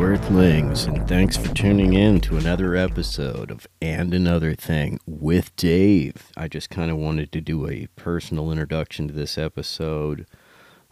Earthlings, 0.00 0.86
and 0.86 1.06
thanks 1.06 1.36
for 1.36 1.54
tuning 1.54 1.92
in 1.92 2.20
to 2.22 2.38
another 2.38 2.74
episode 2.74 3.50
of 3.50 3.66
And 3.82 4.14
Another 4.14 4.54
Thing 4.54 4.98
with 5.06 5.54
Dave. 5.56 6.32
I 6.36 6.48
just 6.48 6.70
kind 6.70 6.90
of 6.90 6.96
wanted 6.96 7.30
to 7.32 7.42
do 7.42 7.68
a 7.68 7.86
personal 7.96 8.50
introduction 8.50 9.08
to 9.08 9.14
this 9.14 9.36
episode. 9.36 10.26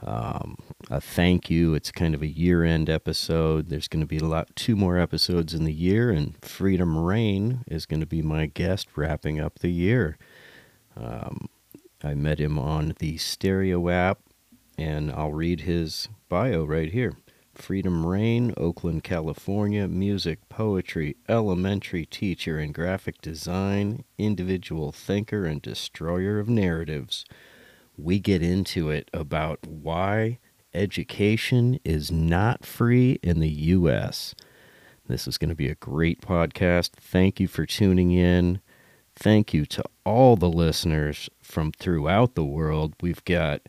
Um, 0.02 0.58
a 0.90 1.00
thank 1.00 1.48
you. 1.48 1.74
It's 1.74 1.90
kind 1.90 2.14
of 2.14 2.20
a 2.22 2.26
year 2.26 2.64
end 2.64 2.90
episode. 2.90 3.70
There's 3.70 3.88
going 3.88 4.02
to 4.02 4.06
be 4.06 4.18
a 4.18 4.24
lot, 4.24 4.54
two 4.54 4.76
more 4.76 4.98
episodes 4.98 5.54
in 5.54 5.64
the 5.64 5.72
year, 5.72 6.10
and 6.10 6.36
Freedom 6.44 6.98
Rain 6.98 7.64
is 7.66 7.86
going 7.86 8.00
to 8.00 8.06
be 8.06 8.20
my 8.20 8.46
guest 8.46 8.88
wrapping 8.94 9.40
up 9.40 9.60
the 9.60 9.72
year. 9.72 10.18
Um, 10.96 11.48
I 12.04 12.12
met 12.14 12.38
him 12.38 12.58
on 12.58 12.94
the 12.98 13.16
Stereo 13.16 13.88
app, 13.88 14.20
and 14.76 15.10
I'll 15.10 15.32
read 15.32 15.62
his 15.62 16.08
bio 16.28 16.64
right 16.64 16.92
here. 16.92 17.14
Freedom 17.58 18.06
Rain, 18.06 18.54
Oakland, 18.56 19.02
California, 19.04 19.86
music, 19.88 20.48
poetry, 20.48 21.16
elementary 21.28 22.06
teacher 22.06 22.58
and 22.58 22.72
graphic 22.72 23.20
design, 23.20 24.04
individual 24.16 24.92
thinker, 24.92 25.44
and 25.44 25.60
destroyer 25.60 26.38
of 26.38 26.48
narratives. 26.48 27.24
We 27.96 28.20
get 28.20 28.42
into 28.42 28.90
it 28.90 29.10
about 29.12 29.66
why 29.66 30.38
education 30.72 31.80
is 31.84 32.10
not 32.10 32.64
free 32.64 33.18
in 33.22 33.40
the 33.40 33.48
U.S. 33.48 34.34
This 35.08 35.26
is 35.26 35.36
going 35.36 35.48
to 35.50 35.54
be 35.54 35.68
a 35.68 35.74
great 35.74 36.20
podcast. 36.20 36.90
Thank 36.92 37.40
you 37.40 37.48
for 37.48 37.66
tuning 37.66 38.12
in. 38.12 38.60
Thank 39.16 39.52
you 39.52 39.66
to 39.66 39.84
all 40.04 40.36
the 40.36 40.48
listeners 40.48 41.28
from 41.42 41.72
throughout 41.72 42.34
the 42.34 42.44
world. 42.44 42.94
We've 43.00 43.24
got 43.24 43.62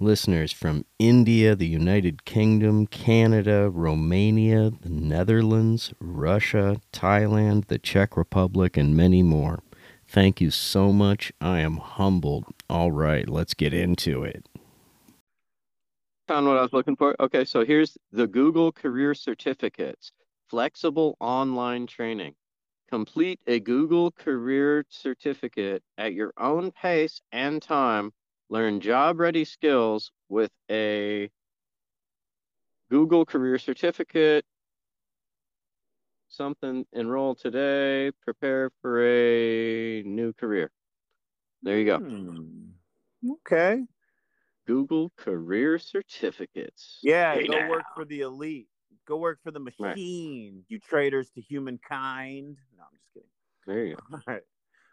listeners 0.00 0.52
from 0.52 0.84
India, 0.98 1.54
the 1.54 1.66
United 1.66 2.24
Kingdom, 2.24 2.86
Canada, 2.86 3.70
Romania, 3.70 4.70
the 4.70 4.90
Netherlands, 4.90 5.92
Russia, 6.00 6.80
Thailand, 6.92 7.66
the 7.66 7.78
Czech 7.78 8.16
Republic, 8.16 8.76
and 8.76 8.96
many 8.96 9.22
more. 9.22 9.62
Thank 10.06 10.40
you 10.40 10.50
so 10.50 10.92
much. 10.92 11.32
I 11.40 11.60
am 11.60 11.76
humbled. 11.76 12.46
All 12.70 12.90
right, 12.90 13.28
let's 13.28 13.54
get 13.54 13.74
into 13.74 14.24
it. 14.24 14.46
Found 16.28 16.46
what 16.46 16.58
I 16.58 16.62
was 16.62 16.72
looking 16.72 16.96
for. 16.96 17.14
Okay, 17.20 17.44
so 17.44 17.64
here's 17.64 17.96
the 18.12 18.26
Google 18.26 18.72
Career 18.72 19.14
Certificates 19.14 20.12
Flexible 20.48 21.16
Online 21.20 21.86
Training. 21.86 22.34
Complete 22.90 23.38
a 23.46 23.60
Google 23.60 24.10
Career 24.12 24.84
Certificate 24.88 25.82
at 25.98 26.14
your 26.14 26.32
own 26.38 26.70
pace 26.70 27.20
and 27.32 27.60
time 27.60 28.12
learn 28.48 28.80
job 28.80 29.20
ready 29.20 29.44
skills 29.44 30.10
with 30.28 30.52
a 30.70 31.30
Google 32.90 33.26
career 33.26 33.58
certificate, 33.58 34.44
something, 36.28 36.86
enroll 36.92 37.34
today, 37.34 38.10
prepare 38.22 38.70
for 38.80 39.02
a 39.04 40.02
new 40.02 40.32
career. 40.32 40.70
There 41.62 41.78
you 41.78 41.84
go. 41.84 41.98
Hmm. 41.98 42.70
Okay. 43.30 43.84
Google 44.66 45.10
career 45.16 45.78
certificates. 45.78 47.00
Yeah, 47.02 47.34
Hey 47.34 47.46
go 47.46 47.58
now. 47.58 47.68
work 47.70 47.84
for 47.94 48.04
the 48.04 48.20
elite. 48.20 48.68
Go 49.06 49.16
work 49.16 49.40
for 49.42 49.50
the 49.50 49.60
Right. 49.60 49.96
machine, 49.96 50.64
you 50.68 50.78
traitors 50.78 51.30
to 51.30 51.40
humankind. 51.40 52.58
No, 52.76 52.82
I'm 52.84 52.88
just 52.98 53.12
kidding. 53.14 53.28
There 53.66 53.84
you 53.84 53.96
go. 53.96 54.02
All 54.12 54.22
right. 54.26 54.42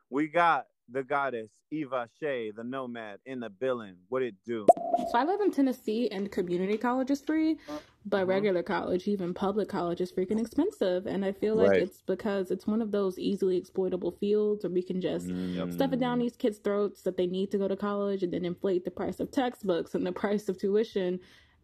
We 0.10 0.28
got 0.28 0.68
the 0.90 1.04
goddess 1.04 1.50
Eva 1.72 2.08
Shea, 2.20 2.52
the 2.52 2.64
nomad, 2.64 3.20
in 3.26 3.40
the 3.40 3.50
billing. 3.50 3.96
What 4.10 4.22
it 4.22 4.36
do? 4.46 4.66
So 5.12 5.18
I 5.18 5.24
live 5.24 5.42
in 5.42 5.52
Tennessee 5.52 6.08
and 6.10 6.32
community 6.32 6.78
college 6.78 7.10
is 7.12 7.22
free, 7.22 7.58
but 8.06 8.26
Mhm. 8.26 8.30
regular 8.30 8.64
college, 8.64 9.08
even 9.08 9.34
public 9.34 9.68
college, 9.68 10.00
is 10.00 10.12
freaking 10.12 10.40
expensive. 10.40 11.06
And 11.08 11.26
I 11.26 11.32
feel 11.32 11.56
like 11.56 11.70
Right. 11.72 11.82
it's 11.82 12.02
because 12.04 12.52
it's 12.52 12.68
one 12.68 12.82
of 12.82 12.92
those 12.92 13.18
easily 13.18 13.58
exploitable 13.58 14.12
fields 14.12 14.64
where 14.64 14.72
we 14.72 14.84
can 14.84 15.02
just 15.02 15.28
stuff 15.72 15.92
it 15.92 16.00
down 16.00 16.20
these 16.20 16.36
kids' 16.36 16.60
throats 16.60 17.02
that 17.02 17.18
they 17.18 17.28
need 17.28 17.52
to 17.52 17.58
go 17.58 17.68
to 17.68 17.76
college 17.76 18.24
and 18.24 18.32
then 18.32 18.46
inflate 18.46 18.86
the 18.86 18.92
price 18.92 19.20
of 19.20 19.32
textbooks 19.32 19.96
and 19.96 20.06
the 20.06 20.12
price 20.24 20.48
of 20.50 20.58
tuition 20.58 21.20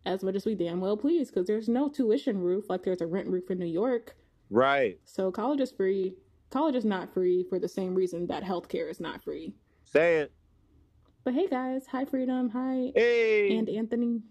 as 0.05 0.23
much 0.23 0.35
as 0.35 0.45
we 0.45 0.55
damn 0.55 0.81
well 0.81 0.97
please 0.97 1.29
because 1.29 1.45
there's 1.45 1.69
no 1.69 1.87
tuition 1.87 2.39
roof 2.39 2.69
like 2.69 2.81
there's 2.81 3.01
a 3.01 3.07
rent 3.07 3.27
roof 3.27 3.51
in 3.51 3.59
New 3.59 3.65
York. 3.67 4.15
Right. 4.49 4.99
So 5.05 5.31
college 5.31 5.61
is 5.61 5.71
free. 5.71 6.15
College 6.51 6.75
is 6.75 6.85
not 6.85 7.13
free 7.13 7.45
for 7.49 7.59
the 7.59 7.67
same 7.67 7.95
reason 7.95 8.27
that 8.27 8.43
healthcare 8.43 8.89
is 8.89 8.99
not 8.99 9.23
free. 9.23 9.53
Say 9.85 10.17
it. 10.17 10.31
But 11.23 11.33
hey 11.33 11.47
guys, 11.47 11.85
hi 11.87 12.03
Freedom, 12.05 12.49
hi 12.49 12.91
Hey. 12.95 13.55
and 13.57 13.69
Anthony. 13.69 14.21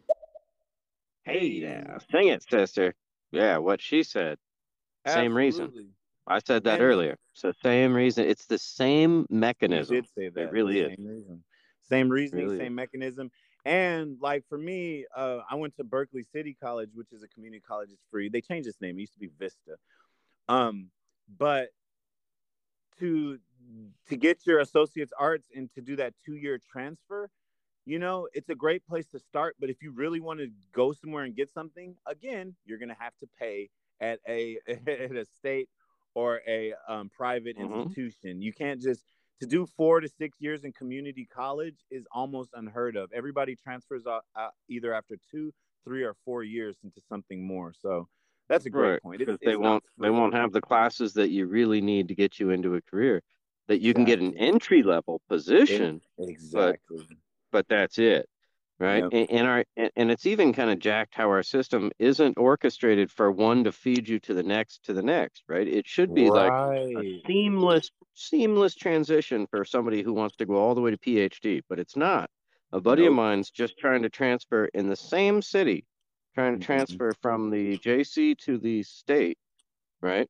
Hey 1.25 1.61
now, 1.61 1.99
sing 2.11 2.29
it, 2.29 2.43
sister. 2.43 2.95
Yeah, 3.33 3.59
what 3.59 3.81
she 3.81 4.03
said. 4.03 4.39
Same 5.07 5.35
reason. 5.35 5.95
I 6.27 6.41
said 6.41 6.65
that 6.65 6.75
And- 6.75 6.83
earlier. 6.83 7.17
So 7.33 7.53
same 7.63 7.95
reason. 7.95 8.27
It's 8.27 8.47
the 8.47 8.59
same 8.59 9.21
You 9.31 9.37
mechanism. 9.39 9.97
did 9.97 10.07
say 10.15 10.29
that. 10.29 10.41
It 10.49 10.53
really 10.53 10.81
Same 10.95 11.07
reason. 11.07 11.45
Same 11.83 12.09
reasoning, 12.09 12.45
Really 12.47 12.59
same 12.59 12.73
is. 12.73 12.77
mechanism. 12.77 13.31
And 13.65 14.19
like 14.21 14.45
for 14.49 14.59
me, 14.59 15.07
uh, 15.17 15.41
I 15.51 15.55
went 15.55 15.75
to 15.77 15.85
Berkeley 15.85 16.25
City 16.25 16.57
College, 16.61 16.91
which 16.95 17.13
is 17.13 17.23
a 17.23 17.29
community 17.29 17.63
college. 17.67 17.91
It's 17.93 18.03
free. 18.11 18.29
They 18.29 18.41
changed 18.41 18.69
its 18.69 18.81
name. 18.81 18.97
It 18.99 19.03
used 19.03 19.15
to 19.15 19.19
be 19.21 19.31
Vista. 19.39 19.77
Um, 20.49 20.91
but 21.39 21.71
to 23.01 23.39
to 24.09 24.17
get 24.17 24.47
your 24.47 24.61
associate's 24.61 25.13
arts 25.19 25.49
and 25.55 25.73
to 25.75 25.83
do 25.83 25.97
that 25.97 26.15
two 26.25 26.37
year 26.37 26.61
transfer, 26.73 27.31
you 27.87 27.99
know, 27.99 28.29
it's 28.35 28.51
a 28.51 28.55
great 28.55 28.87
place 28.87 29.09
to 29.09 29.19
start. 29.19 29.57
But 29.61 29.71
if 29.71 29.83
you 29.83 29.93
really 29.93 30.21
want 30.21 30.41
to 30.41 30.51
go 30.73 30.93
somewhere 30.93 31.25
and 31.25 31.35
get 31.37 31.51
something, 31.51 31.97
again, 32.07 32.57
you're 32.67 32.79
gonna 32.79 32.97
have 32.99 33.15
to 33.21 33.29
pay 33.39 33.71
at 34.01 34.21
a 34.29 34.59
at 34.69 35.17
a 35.17 35.25
state 35.25 35.69
or 36.15 36.43
a 36.47 36.75
um, 36.89 37.11
private 37.11 37.57
Mhm. 37.57 37.95
institution. 37.95 38.43
You 38.43 38.53
can't 38.53 38.81
just 38.81 39.05
to 39.41 39.47
do 39.47 39.67
four 39.67 40.01
to 40.01 40.09
six 40.09 40.41
years 40.41 40.65
in 40.65 40.73
community 40.73 41.27
college 41.27 41.77
is 41.91 42.07
almost 42.13 42.51
unheard 42.55 42.97
of. 42.97 43.11
Everybody 43.13 43.57
transfers 43.57 44.07
out, 44.07 44.25
out 44.37 44.53
either 44.69 44.93
after 44.95 45.17
two, 45.31 45.53
three, 45.85 46.03
or 46.05 46.15
four 46.25 46.45
years 46.45 46.77
into 46.85 47.01
something 47.09 47.47
more. 47.47 47.73
So 47.73 48.09
that's 48.51 48.67
a 48.67 48.71
great 48.71 48.91
Right, 48.91 49.03
point. 49.03 49.19
because 49.21 49.39
they 49.41 49.57
won't 49.57 49.85
they 49.97 50.11
won't 50.11 50.35
have 50.35 50.53
the 50.53 50.61
classes 50.61 51.15
that 51.15 51.31
you 51.31 51.47
really 51.47 51.81
need 51.81 52.09
to 52.09 52.15
get 52.17 52.41
you 52.41 52.51
into 52.51 52.75
a 52.75 52.83
career. 52.83 53.23
That 53.69 53.81
you 53.81 53.95
can 53.95 54.05
get 54.05 54.19
an 54.19 54.37
entry 54.37 54.83
level 54.83 55.23
position, 55.29 56.01
exactly. 56.19 57.07
but 57.53 57.69
that's 57.69 57.99
it, 57.99 58.29
right? 58.81 59.05
Yep. 59.05 59.13
And, 59.13 59.31
and 59.31 59.47
our 59.47 59.65
and, 59.77 59.91
and 59.95 60.11
it's 60.11 60.27
even 60.27 60.53
kind 60.53 60.71
of 60.71 60.81
jacked 60.81 61.15
how 61.15 61.29
our 61.29 61.45
system 61.45 61.93
isn't 62.01 62.37
orchestrated 62.37 63.13
for 63.13 63.31
one 63.31 63.63
to 63.65 63.71
feed 63.73 64.09
you 64.09 64.19
to 64.21 64.35
the 64.35 64.43
next 64.43 64.83
to 64.87 64.93
the 64.93 65.03
next, 65.03 65.45
right? 65.49 65.69
It 65.69 65.87
should 65.87 66.13
be 66.13 66.29
like 66.29 66.51
a 66.53 67.23
seamless 67.25 67.91
seamless 68.15 68.75
transition 68.75 69.47
for 69.47 69.65
somebody 69.65 70.03
who 70.03 70.13
wants 70.13 70.35
to 70.39 70.47
go 70.47 70.57
all 70.57 70.75
the 70.75 70.81
way 70.81 70.91
to 70.91 70.99
PhD, 70.99 71.63
but 71.69 71.79
it's 71.79 71.97
not. 71.97 72.29
A 72.73 72.81
buddy 72.81 73.07
of 73.07 73.13
mine's 73.13 73.51
just 73.51 73.79
trying 73.79 74.03
to 74.03 74.11
transfer 74.11 74.65
in 74.75 74.89
the 74.89 74.97
same 74.97 75.41
city, 75.43 75.85
trying 76.41 76.59
to 76.59 76.59
Mhm. 76.61 76.67
transfer 76.67 77.13
from 77.21 77.51
the 77.51 77.77
JC 77.79 78.35
to 78.45 78.59
the 78.59 78.83
state, 78.83 79.39
right? 80.01 80.29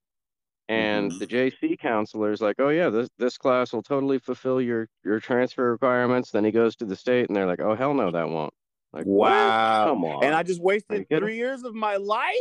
And 0.69 1.11
Mhm. 1.11 1.19
the 1.19 1.27
JC 1.27 1.77
counselor 1.77 2.31
is 2.31 2.41
like, 2.41 2.57
"Oh 2.59 2.69
yeah, 2.69 2.91
this 2.91 3.09
this 3.19 3.37
class 3.39 3.73
will 3.73 3.83
totally 3.83 4.19
fulfill 4.19 4.61
your 4.61 4.89
your 5.05 5.19
transfer 5.21 5.71
requirements." 5.73 6.31
Then 6.31 6.45
he 6.45 6.51
goes 6.53 6.77
to 6.77 6.85
the 6.85 6.97
state, 6.97 7.29
and 7.29 7.35
they're 7.37 7.47
like, 7.47 7.61
"Oh 7.61 7.75
hell 7.75 7.95
no, 7.95 8.11
that 8.11 8.29
won't." 8.29 8.55
Like. 8.93 9.07
Wow. 9.07 9.87
Come 9.87 10.05
on. 10.05 10.25
And 10.25 10.35
I 10.35 10.43
just 10.43 10.61
wasted 10.61 11.09
three 11.09 11.37
years 11.37 11.63
of 11.65 11.75
my 11.75 11.97
life. 11.97 12.35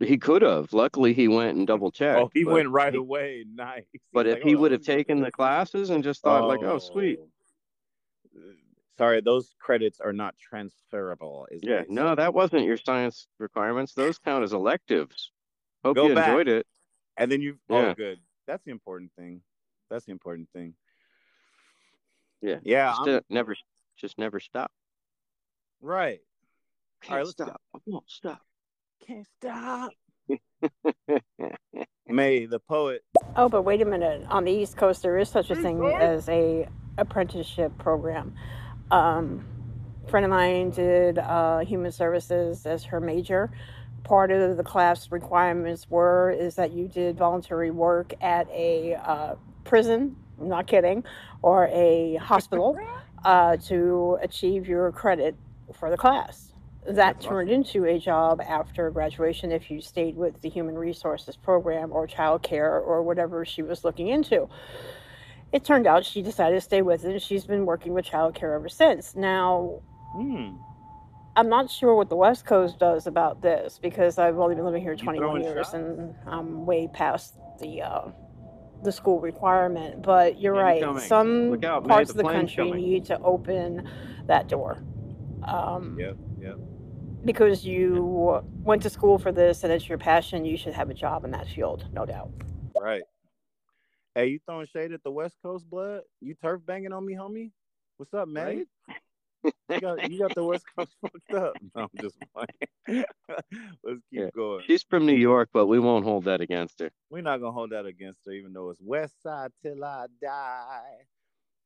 He 0.00 0.16
could 0.18 0.42
have. 0.42 0.72
Luckily, 0.72 1.12
he 1.12 1.28
went 1.28 1.58
and 1.58 1.66
double 1.66 1.90
checked. 1.92 2.18
Oh, 2.20 2.30
he 2.32 2.44
went 2.44 2.70
right 2.70 2.92
he- 2.94 2.98
away. 2.98 3.44
Nice. 3.54 3.84
But 4.12 4.26
He's 4.26 4.34
if 4.36 4.38
like, 4.38 4.44
he 4.46 4.50
"Hold 4.52 4.56
on, 4.56 4.60
would 4.62 4.72
have 4.72 4.82
taken 4.82 5.20
the 5.20 5.30
classes 5.30 5.90
and 5.90 6.02
just 6.02 6.22
thought 6.22 6.48
like, 6.48 6.62
"Oh, 6.62 6.78
sweet," 6.78 7.18
Oh. 7.20 7.28
Sorry, 9.00 9.22
those 9.22 9.54
credits 9.58 9.98
are 10.00 10.12
not 10.12 10.34
transferable. 10.38 11.48
Is 11.50 11.62
Yeah, 11.64 11.84
no, 11.88 12.14
that 12.14 12.34
wasn't 12.34 12.64
your 12.64 12.76
science 12.76 13.28
requirements. 13.38 13.94
Those 13.94 14.18
count 14.18 14.44
as 14.44 14.52
electives. 14.52 15.32
Hope 15.82 15.96
Go 15.96 16.08
you 16.08 16.14
back. 16.14 16.28
enjoyed 16.28 16.48
it. 16.48 16.66
And 17.16 17.32
then 17.32 17.40
you. 17.40 17.56
Yeah. 17.70 17.76
Oh, 17.76 17.94
good. 17.94 18.18
That's 18.46 18.62
the 18.62 18.72
important 18.72 19.10
thing. 19.16 19.40
That's 19.88 20.04
the 20.04 20.12
important 20.12 20.50
thing. 20.52 20.74
Yeah. 22.42 22.56
Yeah. 22.62 22.90
Just, 22.90 23.00
I'm- 23.08 23.16
uh, 23.16 23.20
never, 23.30 23.56
just 23.96 24.18
never 24.18 24.38
stop. 24.38 24.70
right. 25.80 26.20
Can't 27.00 27.12
All 27.12 27.16
right, 27.16 27.24
let's 27.24 27.34
go. 27.36 27.44
stop. 27.46 27.60
I 27.74 27.78
won't 27.86 28.04
stop. 28.10 28.42
Can't 29.06 29.26
stop. 29.38 29.92
May 32.06 32.44
the 32.44 32.60
poet. 32.60 33.02
Oh, 33.34 33.48
but 33.48 33.62
wait 33.62 33.80
a 33.80 33.86
minute. 33.86 34.26
On 34.28 34.44
the 34.44 34.52
East 34.52 34.76
Coast, 34.76 35.00
there 35.00 35.16
is 35.16 35.30
such 35.30 35.50
a 35.50 35.56
thing 35.56 35.82
as 35.86 36.28
a 36.28 36.68
apprenticeship 36.98 37.78
program. 37.78 38.34
Um, 38.90 39.44
a 40.06 40.10
friend 40.10 40.24
of 40.24 40.30
mine 40.30 40.70
did 40.70 41.18
uh, 41.18 41.60
human 41.60 41.92
services 41.92 42.66
as 42.66 42.84
her 42.84 43.00
major. 43.00 43.50
Part 44.04 44.30
of 44.30 44.56
the 44.56 44.64
class 44.64 45.12
requirements 45.12 45.88
were 45.88 46.30
is 46.30 46.56
that 46.56 46.72
you 46.72 46.88
did 46.88 47.16
voluntary 47.16 47.70
work 47.70 48.14
at 48.20 48.48
a 48.50 48.94
uh, 48.94 49.34
prison. 49.64 50.16
I'm 50.40 50.48
not 50.48 50.66
kidding, 50.66 51.04
or 51.42 51.68
a 51.68 52.16
hospital 52.16 52.78
uh, 53.24 53.56
to 53.68 54.18
achieve 54.22 54.66
your 54.66 54.90
credit 54.92 55.36
for 55.74 55.90
the 55.90 55.96
class. 55.96 56.52
that 56.86 56.96
That's 56.96 57.26
turned 57.26 57.50
awesome. 57.50 57.62
into 57.62 57.84
a 57.84 57.98
job 57.98 58.40
after 58.40 58.90
graduation 58.90 59.52
if 59.52 59.70
you 59.70 59.80
stayed 59.80 60.16
with 60.16 60.40
the 60.40 60.48
human 60.48 60.76
resources 60.76 61.36
program 61.36 61.92
or 61.92 62.08
childcare 62.08 62.80
or 62.84 63.02
whatever 63.02 63.44
she 63.44 63.62
was 63.62 63.84
looking 63.84 64.08
into. 64.08 64.48
It 65.52 65.64
turned 65.64 65.86
out 65.86 66.04
she 66.04 66.22
decided 66.22 66.54
to 66.56 66.60
stay 66.60 66.82
with 66.82 67.04
it 67.04 67.12
and 67.12 67.22
she's 67.22 67.44
been 67.44 67.66
working 67.66 67.92
with 67.92 68.04
childcare 68.06 68.54
ever 68.54 68.68
since. 68.68 69.14
Now, 69.16 69.80
Hmm. 70.12 70.56
I'm 71.36 71.48
not 71.48 71.70
sure 71.70 71.94
what 71.94 72.08
the 72.08 72.16
West 72.16 72.44
Coast 72.44 72.78
does 72.80 73.06
about 73.06 73.40
this 73.42 73.78
because 73.80 74.18
I've 74.18 74.38
only 74.38 74.56
been 74.56 74.64
living 74.64 74.82
here 74.82 74.92
You 74.92 74.98
21 74.98 75.42
years 75.42 75.66
shots? 75.66 75.74
and 75.74 76.14
I'm 76.26 76.66
way 76.66 76.88
past 76.88 77.36
the 77.60 77.82
uh, 77.82 78.08
the 78.82 78.90
school 78.90 79.20
requirement. 79.20 80.02
But 80.02 80.40
you're 80.40 80.54
right. 80.54 80.78
Incoming. 80.78 81.02
Some 81.04 81.64
out, 81.64 81.86
parts 81.86 82.10
of 82.10 82.16
the 82.16 82.24
country 82.24 82.68
coming. 82.70 82.82
need 82.82 83.04
to 83.06 83.20
open 83.20 83.88
that 84.26 84.48
door. 84.48 84.82
Um, 85.44 85.96
Yep. 85.98 86.16
Yep. 86.40 86.56
because 87.24 87.64
you 87.64 88.42
went 88.62 88.82
to 88.82 88.90
school 88.90 89.18
for 89.18 89.30
this 89.32 89.62
and 89.64 89.72
it's 89.72 89.88
your 89.88 89.98
passion, 89.98 90.44
you 90.44 90.56
should 90.56 90.74
have 90.74 90.90
a 90.90 90.94
job 90.94 91.24
in 91.24 91.30
that 91.30 91.46
field, 91.46 91.86
no 91.92 92.04
doubt. 92.06 92.30
Right. 92.80 93.02
Hey, 94.14 94.26
you 94.28 94.40
throwing 94.44 94.66
shade 94.66 94.92
at 94.92 95.02
the 95.04 95.10
West 95.10 95.36
Coast, 95.42 95.68
blood? 95.70 96.02
You 96.20 96.34
turf 96.34 96.60
banging 96.66 96.92
on 96.92 97.06
me, 97.06 97.14
homie? 97.14 97.52
What's 97.96 98.12
up, 98.12 98.28
man? 98.28 98.66
Right? 99.44 99.52
You 99.68 99.80
got 99.80 100.10
you 100.10 100.18
got 100.18 100.34
the 100.34 100.44
West 100.44 100.64
Coast 100.76 100.90
fucked 101.00 101.34
up. 101.34 101.56
No, 101.74 101.82
I'm 101.82 101.88
just 102.00 102.16
playing. 102.34 103.04
Let's 103.84 104.00
keep 104.10 104.20
Yeah. 104.20 104.30
going. 104.34 104.64
She's 104.66 104.82
from 104.82 105.06
New 105.06 105.14
York, 105.14 105.50
but 105.52 105.66
we 105.66 105.78
won't 105.78 106.04
hold 106.04 106.24
that 106.24 106.40
against 106.40 106.80
her. 106.80 106.90
We're 107.08 107.22
not 107.22 107.38
gonna 107.40 107.52
hold 107.52 107.70
that 107.70 107.86
against 107.86 108.20
her, 108.26 108.32
even 108.32 108.52
though 108.52 108.70
it's 108.70 108.80
West 108.80 109.22
Side 109.22 109.52
till 109.62 109.84
I 109.84 110.06
die. 110.20 111.06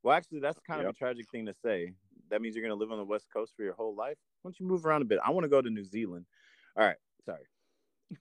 Well, 0.02 0.14
actually, 0.14 0.40
that's 0.40 0.60
kind 0.66 0.82
of 0.82 0.90
a 0.90 0.92
tragic 0.92 1.30
thing 1.30 1.46
to 1.46 1.54
say. 1.64 1.94
That 2.30 2.42
means 2.42 2.54
you're 2.54 2.64
gonna 2.64 2.78
live 2.78 2.92
on 2.92 2.98
the 2.98 3.04
West 3.04 3.26
Coast 3.32 3.54
for 3.56 3.62
your 3.62 3.74
whole 3.74 3.94
life. 3.94 4.18
Why 4.42 4.50
don't 4.50 4.60
you 4.60 4.66
move 4.66 4.84
around 4.84 5.00
a 5.00 5.06
bit? 5.06 5.18
I 5.24 5.30
want 5.30 5.44
to 5.44 5.48
go 5.48 5.62
to 5.62 5.70
New 5.70 5.84
Zealand. 5.84 6.26
All 6.76 6.84
right, 6.84 6.96
sorry. 7.24 7.46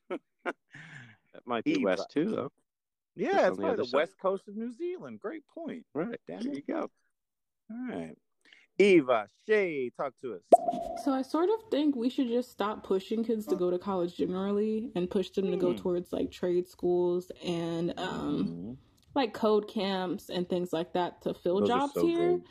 That 1.34 1.48
might 1.48 1.64
be 1.64 1.72
Eva. 1.72 1.84
West 1.84 2.12
too, 2.12 2.30
though. 2.30 2.52
Yeah, 3.15 3.31
Just 3.33 3.48
it's 3.54 3.60
on 3.60 3.75
the 3.77 3.83
the. 3.83 3.89
West 3.94 4.13
Coast 4.21 4.48
of 4.48 4.56
New 4.56 4.71
Zealand. 4.71 5.19
Great 5.19 5.44
point. 5.54 5.86
Right. 5.94 6.19
Damn 6.27 6.39
there 6.42 6.51
it. 6.54 6.63
you 6.68 6.74
go. 6.74 6.89
All 7.71 7.88
right, 7.89 8.18
Eva 8.80 9.27
Shay, 9.48 9.89
talk 9.95 10.13
to 10.21 10.33
us. 10.36 10.42
So 11.04 11.12
I 11.12 11.21
sort 11.21 11.50
of 11.50 11.69
think 11.71 11.95
we 11.95 12.10
should 12.10 12.27
just 12.27 12.51
stop 12.51 12.83
pushing 12.83 13.24
kids 13.24 13.45
to 13.48 13.56
go 13.56 13.69
to 13.71 13.77
college 13.80 14.15
generally 14.18 14.92
and 14.95 15.10
push 15.10 15.30
them 15.31 15.50
to 15.51 15.57
go 15.57 15.71
Hmm. 15.71 15.77
towards 15.77 16.12
like 16.13 16.31
trade 16.31 16.68
schools 16.68 17.31
and 17.44 17.94
um 18.00 18.48
Mhm. 18.48 18.77
like 19.15 19.33
code 19.33 19.68
camps 19.68 20.30
and 20.30 20.48
things 20.50 20.74
like 20.74 20.94
that 20.94 21.21
to 21.24 21.33
fill 21.33 21.60
Those 21.62 21.69
jobs 21.69 21.94
so 21.94 22.06
here. 22.06 22.38
great. 22.38 22.44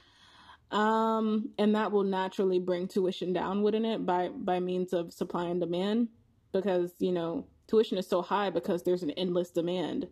Um 0.78 1.50
and 1.58 1.74
that 1.74 1.92
will 1.92 2.04
naturally 2.04 2.58
bring 2.58 2.88
tuition 2.88 3.32
down, 3.32 3.62
wouldn't 3.62 3.84
it? 3.86 4.06
By 4.06 4.28
by 4.28 4.60
means 4.60 4.92
of 4.92 5.12
supply 5.12 5.46
and 5.48 5.60
demand 5.60 6.08
because, 6.52 6.94
you 7.00 7.12
know, 7.12 7.46
tuition 7.66 7.98
is 7.98 8.06
so 8.06 8.22
high 8.22 8.50
because 8.50 8.82
there's 8.82 9.02
an 9.02 9.10
endless 9.12 9.50
demand 9.50 10.08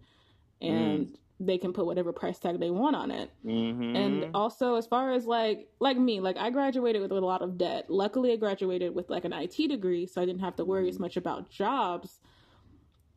and 0.61 1.17
they 1.39 1.57
can 1.59 1.73
put 1.73 1.87
whatever 1.87 2.13
price 2.13 2.39
tag 2.39 2.61
they 2.61 2.71
want 2.71 2.95
on 2.97 3.11
it. 3.11 3.31
Mhm. 3.45 3.97
And 3.97 4.27
also, 4.35 4.75
as 4.75 4.87
far 4.87 5.13
as 5.13 5.27
like 5.27 5.69
like 5.81 5.97
me, 5.97 6.21
like 6.21 6.37
I 6.37 6.51
graduated 6.51 7.01
with 7.03 7.13
a 7.13 7.21
lot 7.21 7.43
of 7.43 7.57
debt. 7.59 7.87
Luckily, 7.89 8.33
I 8.33 8.37
graduated 8.37 8.95
with 8.95 9.09
like 9.11 9.25
an 9.25 9.33
IT 9.33 9.67
degree, 9.69 10.07
so 10.07 10.21
I 10.21 10.27
didn't 10.27 10.43
have 10.43 10.57
to 10.57 10.65
worry 10.65 10.89
as 10.89 10.99
much 10.99 11.17
about 11.17 11.51
jobs. 11.51 12.21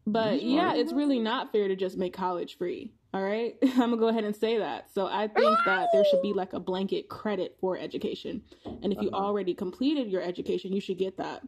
But 0.05 0.41
yeah, 0.43 0.73
it's 0.75 0.91
really 0.93 1.19
not 1.19 1.51
fair 1.51 1.67
to 1.67 1.75
just 1.75 1.97
make 1.97 2.13
college 2.13 2.57
free. 2.57 2.93
All 3.13 3.21
right, 3.23 3.55
I'm 3.61 3.75
gonna 3.91 3.97
go 3.97 4.07
ahead 4.07 4.23
and 4.23 4.35
say 4.35 4.57
that. 4.57 4.89
So 4.93 5.05
I 5.07 5.27
think 5.27 5.57
that 5.65 5.89
there 5.93 6.03
should 6.05 6.21
be 6.21 6.33
like 6.33 6.53
a 6.53 6.59
blanket 6.59 7.09
credit 7.09 7.55
for 7.59 7.77
education, 7.77 8.41
and 8.81 8.91
if 8.91 9.01
you 9.01 9.09
Uh-huh. 9.09 9.23
already 9.25 9.53
completed 9.53 10.09
your 10.09 10.21
education, 10.21 10.73
you 10.73 10.81
should 10.81 10.97
get 10.97 11.17
that. 11.17 11.43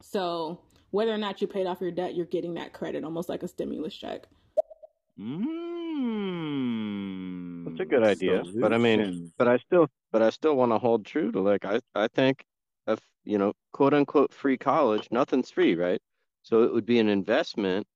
So 0.00 0.60
whether 0.90 1.12
or 1.12 1.18
not 1.18 1.40
you 1.40 1.46
paid 1.48 1.66
off 1.66 1.80
your 1.80 1.90
debt, 1.90 2.14
you're 2.14 2.26
getting 2.26 2.54
that 2.54 2.72
credit, 2.72 3.02
almost 3.04 3.28
like 3.28 3.42
a 3.42 3.48
stimulus 3.48 3.94
check. 3.94 4.28
Mm. 5.18 5.76
That's 7.64 7.80
a 7.80 7.84
good 7.84 8.02
idea, 8.02 8.46
but 8.60 8.72
I 8.72 8.78
mean, 8.78 9.06
but 9.38 9.48
I 9.48 9.58
still, 9.58 9.88
but 10.12 10.22
I 10.22 10.30
still 10.30 10.56
want 10.56 10.72
to 10.72 10.78
hold 10.78 11.04
true 11.04 11.32
to 11.32 11.40
like 11.40 11.64
I, 11.64 11.80
I 11.94 12.08
think, 12.08 12.44
if 12.86 13.00
you 13.24 13.38
know, 13.38 13.52
quote 13.72 13.92
unquote, 13.94 14.32
free 14.32 14.56
college, 14.56 15.08
nothing's 15.10 15.50
free, 15.50 15.74
right? 15.74 16.00
So 16.42 16.62
it 16.62 16.72
would 16.72 16.86
be 16.86 16.98
an 16.98 17.08
investment 17.08 17.86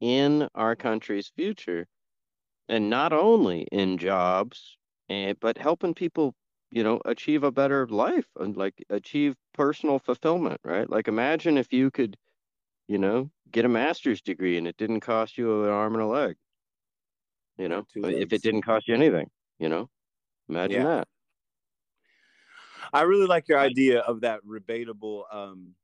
in 0.00 0.48
our 0.54 0.76
country's 0.76 1.28
future, 1.28 1.86
and 2.68 2.90
not 2.90 3.12
only 3.12 3.62
in 3.72 3.98
jobs, 3.98 4.78
and 5.08 5.38
but 5.40 5.58
helping 5.58 5.94
people, 5.94 6.34
you 6.70 6.82
know, 6.84 7.00
achieve 7.06 7.44
a 7.44 7.52
better 7.52 7.86
life 7.88 8.28
and 8.36 8.56
like 8.56 8.84
achieve 8.90 9.36
personal 9.54 9.98
fulfillment, 10.00 10.60
right? 10.64 10.88
Like 10.90 11.08
imagine 11.08 11.58
if 11.58 11.72
you 11.72 11.90
could, 11.90 12.16
you 12.88 12.98
know, 12.98 13.30
get 13.50 13.64
a 13.66 13.68
master's 13.68 14.22
degree 14.22 14.58
and 14.58 14.68
it 14.68 14.76
didn't 14.78 15.00
cost 15.00 15.38
you 15.38 15.64
an 15.64 15.70
arm 15.70 15.94
and 15.94 16.02
a 16.04 16.06
leg. 16.06 16.36
You 17.58 17.68
know, 17.68 17.86
two 17.92 18.02
if 18.02 18.32
it 18.32 18.42
didn't 18.42 18.62
cost 18.62 18.88
you 18.88 18.94
anything, 18.94 19.30
you 19.58 19.68
know, 19.68 19.88
imagine 20.48 20.82
Yeah. 20.82 20.84
that. 20.84 21.08
I 22.92 23.02
really 23.02 23.26
like 23.26 23.48
your 23.48 23.58
idea 23.58 24.00
of 24.00 24.20
that 24.22 24.40
rebatable 24.44 25.24
um 25.34 25.74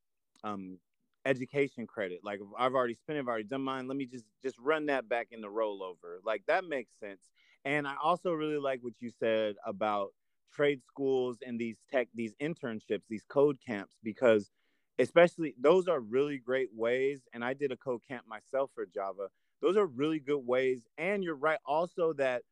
um 0.44 0.78
education 1.26 1.86
credit. 1.86 2.20
Like 2.24 2.40
I've 2.58 2.74
already 2.74 2.94
spent 2.94 3.18
it, 3.18 3.20
I've 3.20 3.28
already 3.28 3.44
done 3.44 3.62
mine. 3.62 3.88
Let 3.88 3.96
me 3.96 4.06
just 4.06 4.24
just 4.42 4.58
run 4.58 4.86
that 4.86 5.08
back 5.08 5.28
in 5.30 5.40
the 5.40 5.48
rollover. 5.48 6.18
Like 6.24 6.44
that 6.46 6.64
makes 6.64 6.92
sense. 6.98 7.28
And 7.64 7.86
I 7.86 7.96
also 8.02 8.32
really 8.32 8.58
like 8.58 8.80
what 8.82 8.94
you 9.00 9.10
said 9.10 9.56
about 9.66 10.14
trade 10.52 10.82
schools 10.84 11.38
and 11.46 11.60
these 11.60 11.76
tech 11.90 12.08
these 12.14 12.34
internships, 12.40 13.02
these 13.08 13.24
code 13.24 13.58
camps 13.64 13.96
because 14.02 14.50
especially 14.98 15.54
those 15.58 15.88
are 15.88 16.00
really 16.00 16.38
great 16.38 16.68
ways 16.74 17.22
and 17.32 17.44
I 17.44 17.54
did 17.54 17.72
a 17.72 17.76
code 17.76 18.02
camp 18.06 18.26
myself 18.26 18.70
for 18.74 18.86
Java. 18.86 19.28
Those 19.60 19.76
are 19.76 19.86
really 19.86 20.18
good 20.20 20.46
ways 20.46 20.86
and 20.98 21.22
you're 21.22 21.34
right 21.36 21.58
also 21.66 22.12
that 22.14 22.42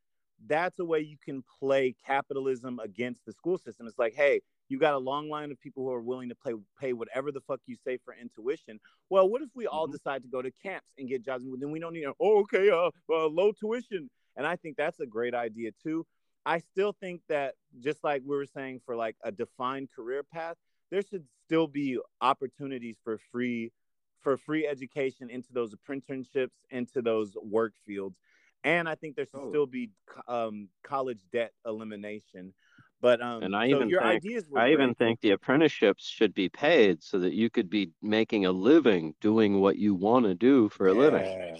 that's 0.47 0.79
a 0.79 0.85
way 0.85 0.99
you 0.99 1.17
can 1.23 1.43
play 1.59 1.95
capitalism 2.05 2.79
against 2.79 3.25
the 3.25 3.33
school 3.33 3.57
system. 3.57 3.87
It's 3.87 3.99
like, 3.99 4.13
hey, 4.13 4.41
you 4.69 4.79
got 4.79 4.93
a 4.93 4.97
long 4.99 5.29
line 5.29 5.51
of 5.51 5.59
people 5.59 5.83
who 5.83 5.91
are 5.91 6.01
willing 6.01 6.29
to 6.29 6.35
play, 6.35 6.53
pay 6.79 6.93
whatever 6.93 7.31
the 7.31 7.41
fuck 7.41 7.59
you 7.65 7.75
say 7.75 7.97
for 8.05 8.13
intuition. 8.13 8.79
Well, 9.09 9.27
what 9.29 9.41
if 9.41 9.49
we 9.55 9.67
all 9.67 9.87
Mhm. 9.87 9.91
decide 9.91 10.21
to 10.23 10.29
go 10.29 10.41
to 10.41 10.51
camps 10.51 10.87
and 10.97 11.09
get 11.09 11.23
jobs? 11.25 11.43
And 11.43 11.59
then 11.61 11.71
we 11.71 11.79
don't 11.79 11.93
need, 11.93 12.05
oh, 12.19 12.39
okay, 12.41 12.69
uh, 12.69 12.91
uh, 13.09 13.27
low 13.27 13.51
tuition. 13.51 14.09
And 14.35 14.45
I 14.47 14.55
think 14.55 14.77
that's 14.77 14.99
a 14.99 15.07
great 15.07 15.33
idea 15.33 15.71
too. 15.83 16.05
I 16.45 16.59
still 16.59 16.93
think 16.93 17.21
that 17.27 17.55
just 17.79 18.03
like 18.03 18.21
we 18.23 18.35
were 18.35 18.45
saying 18.45 18.81
for 18.85 18.95
like 18.95 19.17
a 19.23 19.31
defined 19.31 19.91
career 19.91 20.23
path, 20.23 20.55
there 20.89 21.01
should 21.01 21.27
still 21.45 21.67
be 21.67 21.99
opportunities 22.21 22.97
for 23.03 23.17
free 23.31 23.71
for 24.21 24.37
free 24.37 24.67
education 24.67 25.29
into 25.29 25.53
those 25.53 25.73
apprenticeships, 25.73 26.55
into 26.69 27.01
those 27.01 27.35
work 27.41 27.73
fields 27.85 28.17
and 28.65 28.89
I 28.89 28.95
think 28.95 29.15
there 29.15 29.25
should 29.25 29.39
Oh. 29.39 29.49
still 29.49 29.65
be 29.65 29.89
um, 30.27 30.67
college 30.83 31.21
debt 31.31 31.53
elimination. 31.65 32.53
But 33.01 33.21
um, 33.21 33.41
And 33.43 33.55
I 33.55 33.69
so 33.69 33.77
even 33.77 33.87
your 33.89 34.01
think- 34.01 34.15
ideas 34.25 34.49
were 34.49 34.59
I 34.59 34.73
even 34.73 34.93
think 34.95 35.21
the 35.21 35.31
apprenticeships 35.31 36.05
should 36.05 36.33
be 36.33 36.49
paid 36.49 37.01
so 37.01 37.19
that 37.19 37.31
you 37.33 37.49
could 37.49 37.69
be 37.69 37.91
making 38.01 38.45
a 38.45 38.51
living 38.51 39.15
doing 39.21 39.61
what 39.61 39.77
you 39.77 39.95
want 39.95 40.25
to 40.25 40.35
do 40.35 40.67
for 40.67 40.87
a 40.89 40.93
living, 40.93 41.23
Yeah, 41.23 41.55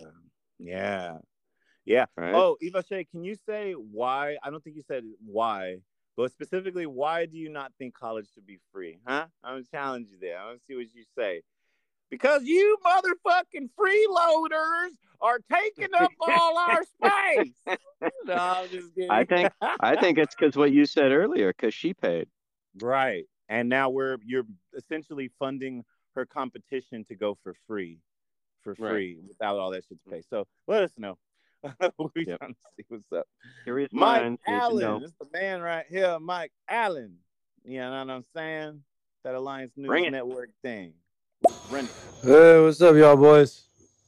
yeah, 0.60 1.18
yeah. 1.86 2.06
right? 2.18 2.36
Oh, 2.36 2.58
Eva 2.62 2.84
Shay, 2.84 3.06
can 3.06 3.24
you 3.24 3.36
say 3.36 3.72
why? 3.72 4.36
I 4.44 4.50
don't 4.50 4.62
think 4.62 4.76
you 4.76 4.84
said 4.86 5.06
why, 5.26 5.78
but 6.18 6.32
specifically, 6.34 6.86
why 6.86 7.26
do 7.26 7.38
you 7.38 7.48
not 7.48 7.72
think 7.78 7.94
college 7.94 8.28
should 8.34 8.46
be 8.46 8.60
free? 8.74 9.00
Huh? 9.08 9.28
I'm 9.42 9.54
gonna 9.54 9.64
challenge 9.72 10.10
you 10.12 10.18
there. 10.20 10.38
I 10.38 10.48
want 10.48 10.60
to 10.60 10.66
see 10.66 10.76
what 10.76 10.94
you 10.94 11.04
say. 11.18 11.42
Because 12.10 12.44
you 12.44 12.78
motherfucking 12.86 13.70
freeloaders 13.80 14.90
are 15.22 15.40
taking 15.52 15.94
up 15.96 16.12
all 16.20 16.58
our 16.58 16.84
space. 16.84 17.54
no, 18.26 18.34
I'm 18.34 18.70
just 18.70 18.96
kidding. 18.96 19.12
I 19.12 19.24
think 19.26 19.52
I 19.80 19.96
think 19.96 20.18
it's 20.18 20.36
because 20.36 20.56
what 20.56 20.72
you 20.72 20.86
said 20.86 21.12
earlier, 21.12 21.54
because 21.54 21.74
she 21.74 21.94
paid. 21.94 22.28
Right. 22.82 23.26
And 23.50 23.70
now 23.70 23.90
we're 23.90 24.18
you're 24.26 24.46
essentially 24.76 25.32
funding 25.40 25.84
her 26.16 26.26
competition 26.26 27.06
to 27.06 27.16
go 27.16 27.38
for 27.44 27.54
free. 27.68 28.00
For 28.64 28.76
Right. 28.78 28.92
free 28.92 29.18
without 29.28 29.58
all 29.58 29.72
that 29.72 29.86
shit 29.88 29.98
to 30.04 30.12
pay. 30.12 30.22
So 30.30 30.46
let 30.68 30.84
us 30.84 30.92
know. 30.98 31.18
we 32.16 32.26
Yep. 32.26 32.40
trying 32.40 32.54
to 32.54 32.60
see 32.78 32.84
what's 32.90 33.12
up. 33.16 33.26
Curious 33.64 33.92
Mike 33.94 34.22
minds 34.22 34.42
need 34.48 34.54
to 34.54 34.60
Allen. 34.60 34.80
know. 34.80 35.00
This 35.00 35.10
is 35.10 35.16
the 35.20 35.28
man 35.32 35.62
right 35.62 35.86
here, 35.90 36.18
Mike 36.20 36.52
Allen. 36.68 37.18
You 37.64 37.80
know 37.80 37.92
what 37.92 38.10
I'm 38.10 38.26
saying? 38.36 38.84
That 39.24 39.36
Alliance 39.36 39.72
News 39.76 39.88
Bring 39.88 40.06
it. 40.06 40.12
Network 40.12 40.50
thing. 40.62 40.94
Run. 41.70 41.88
Hey, 42.24 42.62
what's 42.62 42.82
up, 42.82 42.96
y'all 42.96 43.16
boys? 43.16 43.64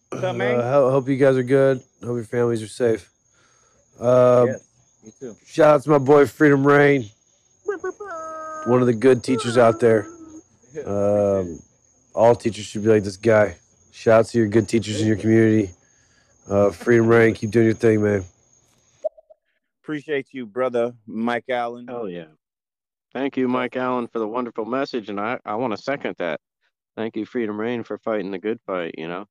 What's 0.10 0.24
up, 0.24 0.36
man? 0.36 0.60
Uh, 0.60 0.90
hope 0.90 1.08
you 1.08 1.18
guys 1.18 1.38
are 1.38 1.44
good. 1.44 1.78
Hope 2.04 2.16
your 2.16 2.24
families 2.24 2.62
are 2.62 2.68
safe. 2.68 3.10
Uh, 4.00 4.46
Yes, 4.48 4.68
me 5.04 5.12
too. 5.20 5.36
Shout 5.46 5.76
out 5.76 5.84
to 5.84 5.90
my 5.90 5.98
boy 5.98 6.26
Freedom 6.26 6.66
Rain, 6.66 7.10
one 8.66 8.82
of 8.82 8.88
the 8.88 8.94
good 8.94 9.24
teachers 9.24 9.58
out 9.58 9.80
there. 9.80 10.08
Um, 10.86 11.60
all 12.14 12.36
teachers 12.36 12.66
should 12.66 12.84
be 12.84 12.90
like 12.90 13.04
this 13.04 13.18
guy. 13.18 13.56
Shout 13.92 14.20
out 14.22 14.26
to 14.28 14.38
your 14.38 14.48
good 14.48 14.68
teachers 14.68 15.02
in 15.02 15.08
your 15.08 15.18
community. 15.18 15.72
Uh, 16.50 16.72
Freedom 16.72 17.08
Rain, 17.08 17.34
keep 17.34 17.52
doing 17.52 17.66
your 17.66 17.76
thing, 17.76 18.04
man. 18.04 18.24
Appreciate 19.84 20.28
you, 20.32 20.46
brother 20.46 20.94
Mike 21.06 21.46
Allen. 21.50 21.88
Hell 21.88 22.10
yeah. 22.10 22.26
Thank 23.14 23.36
you, 23.36 23.48
Mike 23.48 23.76
Allen, 23.76 24.08
for 24.08 24.20
the 24.20 24.28
wonderful 24.28 24.64
message, 24.66 25.10
and 25.10 25.20
I, 25.20 25.38
I 25.46 25.56
want 25.56 25.76
to 25.76 25.82
second 25.82 26.16
that. 26.20 26.40
Thank 26.96 27.16
you, 27.16 27.26
Freedom 27.26 27.60
Rain, 27.60 27.84
for 27.84 27.98
fighting 27.98 28.32
the 28.32 28.40
good 28.40 28.60
fight. 28.66 28.96
You 28.98 29.08
know, 29.08 29.26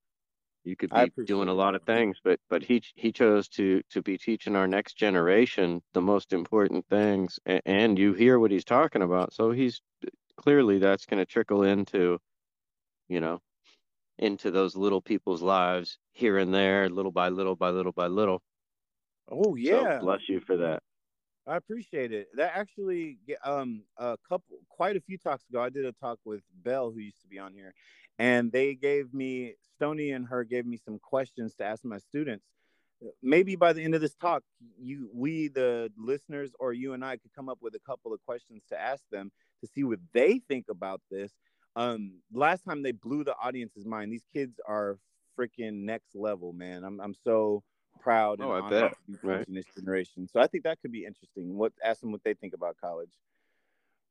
you 0.64 0.76
could 0.76 0.92
be 0.92 1.12
doing 1.26 1.48
a 1.48 1.54
lot 1.54 1.74
of 1.74 1.82
things, 1.84 2.18
but 2.24 2.40
but 2.50 2.62
he 2.64 2.82
he 2.96 3.12
chose 3.12 3.48
to 3.50 3.82
to 3.90 4.02
be 4.02 4.18
teaching 4.18 4.56
our 4.56 4.68
next 4.68 4.94
generation 4.96 5.82
the 5.94 6.02
most 6.02 6.32
important 6.32 6.86
things, 6.88 7.38
and, 7.46 7.62
and 7.66 7.98
you 7.98 8.14
hear 8.14 8.38
what 8.38 8.50
he's 8.52 8.64
talking 8.64 9.02
about. 9.02 9.32
So 9.34 9.52
he's 9.52 9.82
clearly 10.38 10.78
that's 10.78 11.06
going 11.06 11.18
to 11.20 11.26
trickle 11.26 11.62
into, 11.64 12.18
you 13.08 13.20
know, 13.20 13.40
into 14.18 14.50
those 14.50 14.76
little 14.76 15.02
people's 15.02 15.42
lives 15.42 15.98
here 16.12 16.38
and 16.38 16.54
there, 16.54 16.88
little 16.90 17.12
by 17.12 17.28
little 17.30 17.56
by 17.56 17.70
little 17.70 17.92
by 17.92 18.08
little. 18.08 18.42
Oh 19.30 19.56
yeah, 19.56 19.86
so 19.86 19.90
bless 19.98 20.28
you 20.28 20.40
for 20.40 20.56
that. 20.58 20.82
I 21.46 21.56
appreciate 21.56 22.12
it. 22.12 22.28
That 22.34 22.52
actually, 22.54 23.18
um, 23.44 23.82
a 23.96 24.16
couple, 24.28 24.58
quite 24.68 24.96
a 24.96 25.00
few 25.00 25.18
talks 25.18 25.44
ago, 25.48 25.62
I 25.62 25.70
did 25.70 25.84
a 25.84 25.92
talk 25.92 26.18
with 26.24 26.42
Bell, 26.62 26.90
who 26.90 27.00
used 27.00 27.20
to 27.22 27.28
be 27.28 27.38
on 27.38 27.54
here, 27.54 27.74
and 28.18 28.52
they 28.52 28.74
gave 28.74 29.12
me 29.14 29.54
Stony 29.76 30.10
and 30.10 30.26
her 30.26 30.44
gave 30.44 30.66
me 30.66 30.76
some 30.76 30.98
questions 30.98 31.54
to 31.56 31.64
ask 31.64 31.84
my 31.84 31.98
students. 31.98 32.44
Maybe 33.22 33.56
by 33.56 33.72
the 33.72 33.82
end 33.82 33.94
of 33.94 34.02
this 34.02 34.14
talk, 34.14 34.42
you, 34.78 35.08
we, 35.14 35.48
the 35.48 35.90
listeners, 35.96 36.50
or 36.60 36.74
you 36.74 36.92
and 36.92 37.02
I 37.02 37.16
could 37.16 37.32
come 37.34 37.48
up 37.48 37.58
with 37.62 37.74
a 37.74 37.80
couple 37.80 38.12
of 38.12 38.20
questions 38.26 38.62
to 38.68 38.78
ask 38.78 39.02
them 39.10 39.32
to 39.62 39.66
see 39.66 39.84
what 39.84 40.00
they 40.12 40.42
think 40.48 40.66
about 40.68 41.00
this. 41.10 41.32
Um, 41.76 42.18
last 42.32 42.62
time 42.62 42.82
they 42.82 42.92
blew 42.92 43.24
the 43.24 43.34
audience's 43.42 43.86
mind. 43.86 44.12
These 44.12 44.26
kids 44.34 44.60
are 44.66 44.98
freaking 45.38 45.84
next 45.84 46.14
level, 46.14 46.52
man. 46.52 46.84
I'm, 46.84 47.00
I'm 47.00 47.14
so 47.24 47.62
proud 48.00 48.40
and 48.40 48.48
oh, 48.48 48.52
honored 48.52 48.92
to 48.92 49.12
be 49.12 49.28
right. 49.28 49.46
this 49.48 49.64
generation. 49.76 50.28
So 50.32 50.40
I 50.40 50.46
think 50.46 50.64
that 50.64 50.80
could 50.80 50.92
be 50.92 51.04
interesting. 51.04 51.56
What 51.56 51.72
ask 51.84 52.00
them 52.00 52.12
what 52.12 52.24
they 52.24 52.34
think 52.34 52.54
about 52.54 52.76
college. 52.80 53.12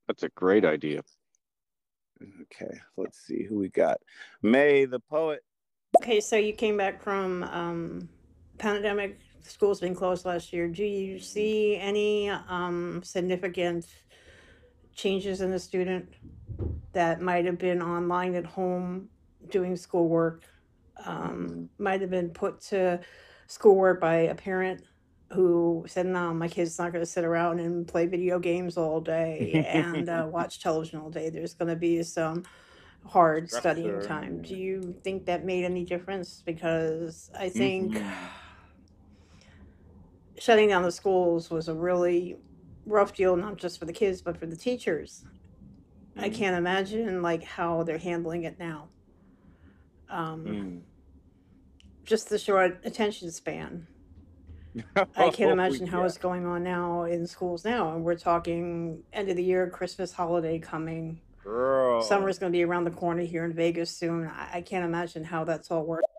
That's 0.08 0.24
a 0.24 0.30
great 0.30 0.66
idea. 0.66 1.02
Okay, 2.42 2.80
let's 2.98 3.20
see 3.20 3.44
who 3.44 3.60
we 3.60 3.70
got. 3.70 4.00
May 4.42 4.86
the 4.86 5.00
poet. 5.00 5.42
Okay, 6.02 6.20
so 6.20 6.36
you 6.36 6.54
came 6.54 6.78
back 6.78 7.02
from 7.02 7.44
um, 7.44 8.10
pandemic. 8.58 9.20
School's 9.42 9.80
been 9.80 9.96
closed 9.96 10.26
last 10.26 10.52
year. 10.52 10.68
Do 10.68 10.84
you 10.84 11.20
see 11.20 11.78
any 11.78 12.30
um, 12.30 13.02
significant 13.04 13.86
changes 14.94 15.42
in 15.42 15.52
the 15.52 15.60
student 15.60 16.14
that 16.92 17.22
might 17.22 17.46
have 17.46 17.58
been 17.58 17.82
online 17.82 18.36
at 18.36 18.46
home 18.46 19.10
doing 19.50 19.76
schoolwork? 19.76 20.44
Um, 21.06 21.70
might 21.78 22.02
have 22.02 22.10
been 22.10 22.30
put 22.30 22.60
to 22.62 23.00
schoolwork 23.50 24.00
by 24.00 24.16
a 24.16 24.36
parent 24.36 24.84
who 25.34 25.84
said, 25.88 26.06
"No, 26.06 26.34
my 26.34 26.48
kid's 26.48 26.80
not 26.80 26.94
going 26.94 27.04
to 27.04 27.12
sit 27.12 27.26
around 27.26 27.60
and 27.60 27.88
play 27.88 28.06
video 28.06 28.40
games 28.40 28.78
all 28.78 29.02
day 29.02 29.66
and 29.68 30.08
uh, 30.08 30.28
watch 30.32 30.62
television 30.62 31.00
all 31.00 31.10
day. 31.10 31.30
There's 31.30 31.54
going 31.54 31.68
to 31.68 31.76
be 31.76 32.02
some 32.04 32.44
hard 33.06 33.50
studying 33.50 34.02
time." 34.02 34.42
Do 34.42 34.56
you 34.56 34.96
think 35.04 35.26
that 35.26 35.46
made 35.46 35.66
any 35.66 35.84
difference? 35.84 36.42
Because 36.46 37.30
I 37.38 37.50
think 37.50 37.96
mm-hmm. 37.96 38.26
shutting 40.38 40.70
down 40.70 40.84
the 40.84 40.92
schools 40.92 41.50
was 41.50 41.68
a 41.68 41.74
really 41.74 42.38
rough 42.86 43.14
deal, 43.14 43.36
not 43.36 43.58
just 43.58 43.80
for 43.80 43.86
the 43.86 43.94
kids 43.94 44.22
but 44.22 44.38
for 44.38 44.46
the 44.46 44.56
teachers. 44.56 45.26
Mm-hmm. 46.12 46.20
I 46.22 46.30
can't 46.30 46.56
imagine 46.56 47.22
like 47.22 47.44
how 47.44 47.84
they're 47.84 47.98
handling 47.98 48.44
it 48.44 48.58
now. 48.60 48.90
Um, 50.10 50.46
mm 50.46 50.82
just 52.10 52.28
the 52.28 52.40
short 52.40 52.82
attention 52.84 53.32
span. 53.32 53.86
I 54.96 55.30
can't 55.30 55.50
oh, 55.50 55.52
imagine 55.52 55.86
how 55.86 56.00
yeah. 56.00 56.08
it's 56.08 56.18
going 56.18 56.46
on 56.46 56.64
now 56.64 57.04
in 57.04 57.28
schools 57.28 57.64
now. 57.64 57.94
And 57.94 58.04
we're 58.04 58.16
talking 58.16 59.04
end 59.14 59.30
of 59.30 59.36
the 59.36 59.44
year, 59.44 59.70
Christmas 59.70 60.12
holiday 60.12 60.58
coming. 60.58 61.22
Girl. 61.44 62.02
Summer's 62.02 62.40
going 62.40 62.52
to 62.52 62.58
be 62.58 62.64
around 62.64 62.86
the 62.86 62.92
corner 62.92 63.24
here 63.24 63.46
in 63.46 63.54
Vegas 63.54 63.92
soon. 63.92 64.28
I, 64.28 64.58
I 64.58 64.62
can't 64.62 64.84
imagine 64.84 65.24
how 65.24 65.44
that's 65.44 65.70
all 65.70 65.86
working. 65.86 66.10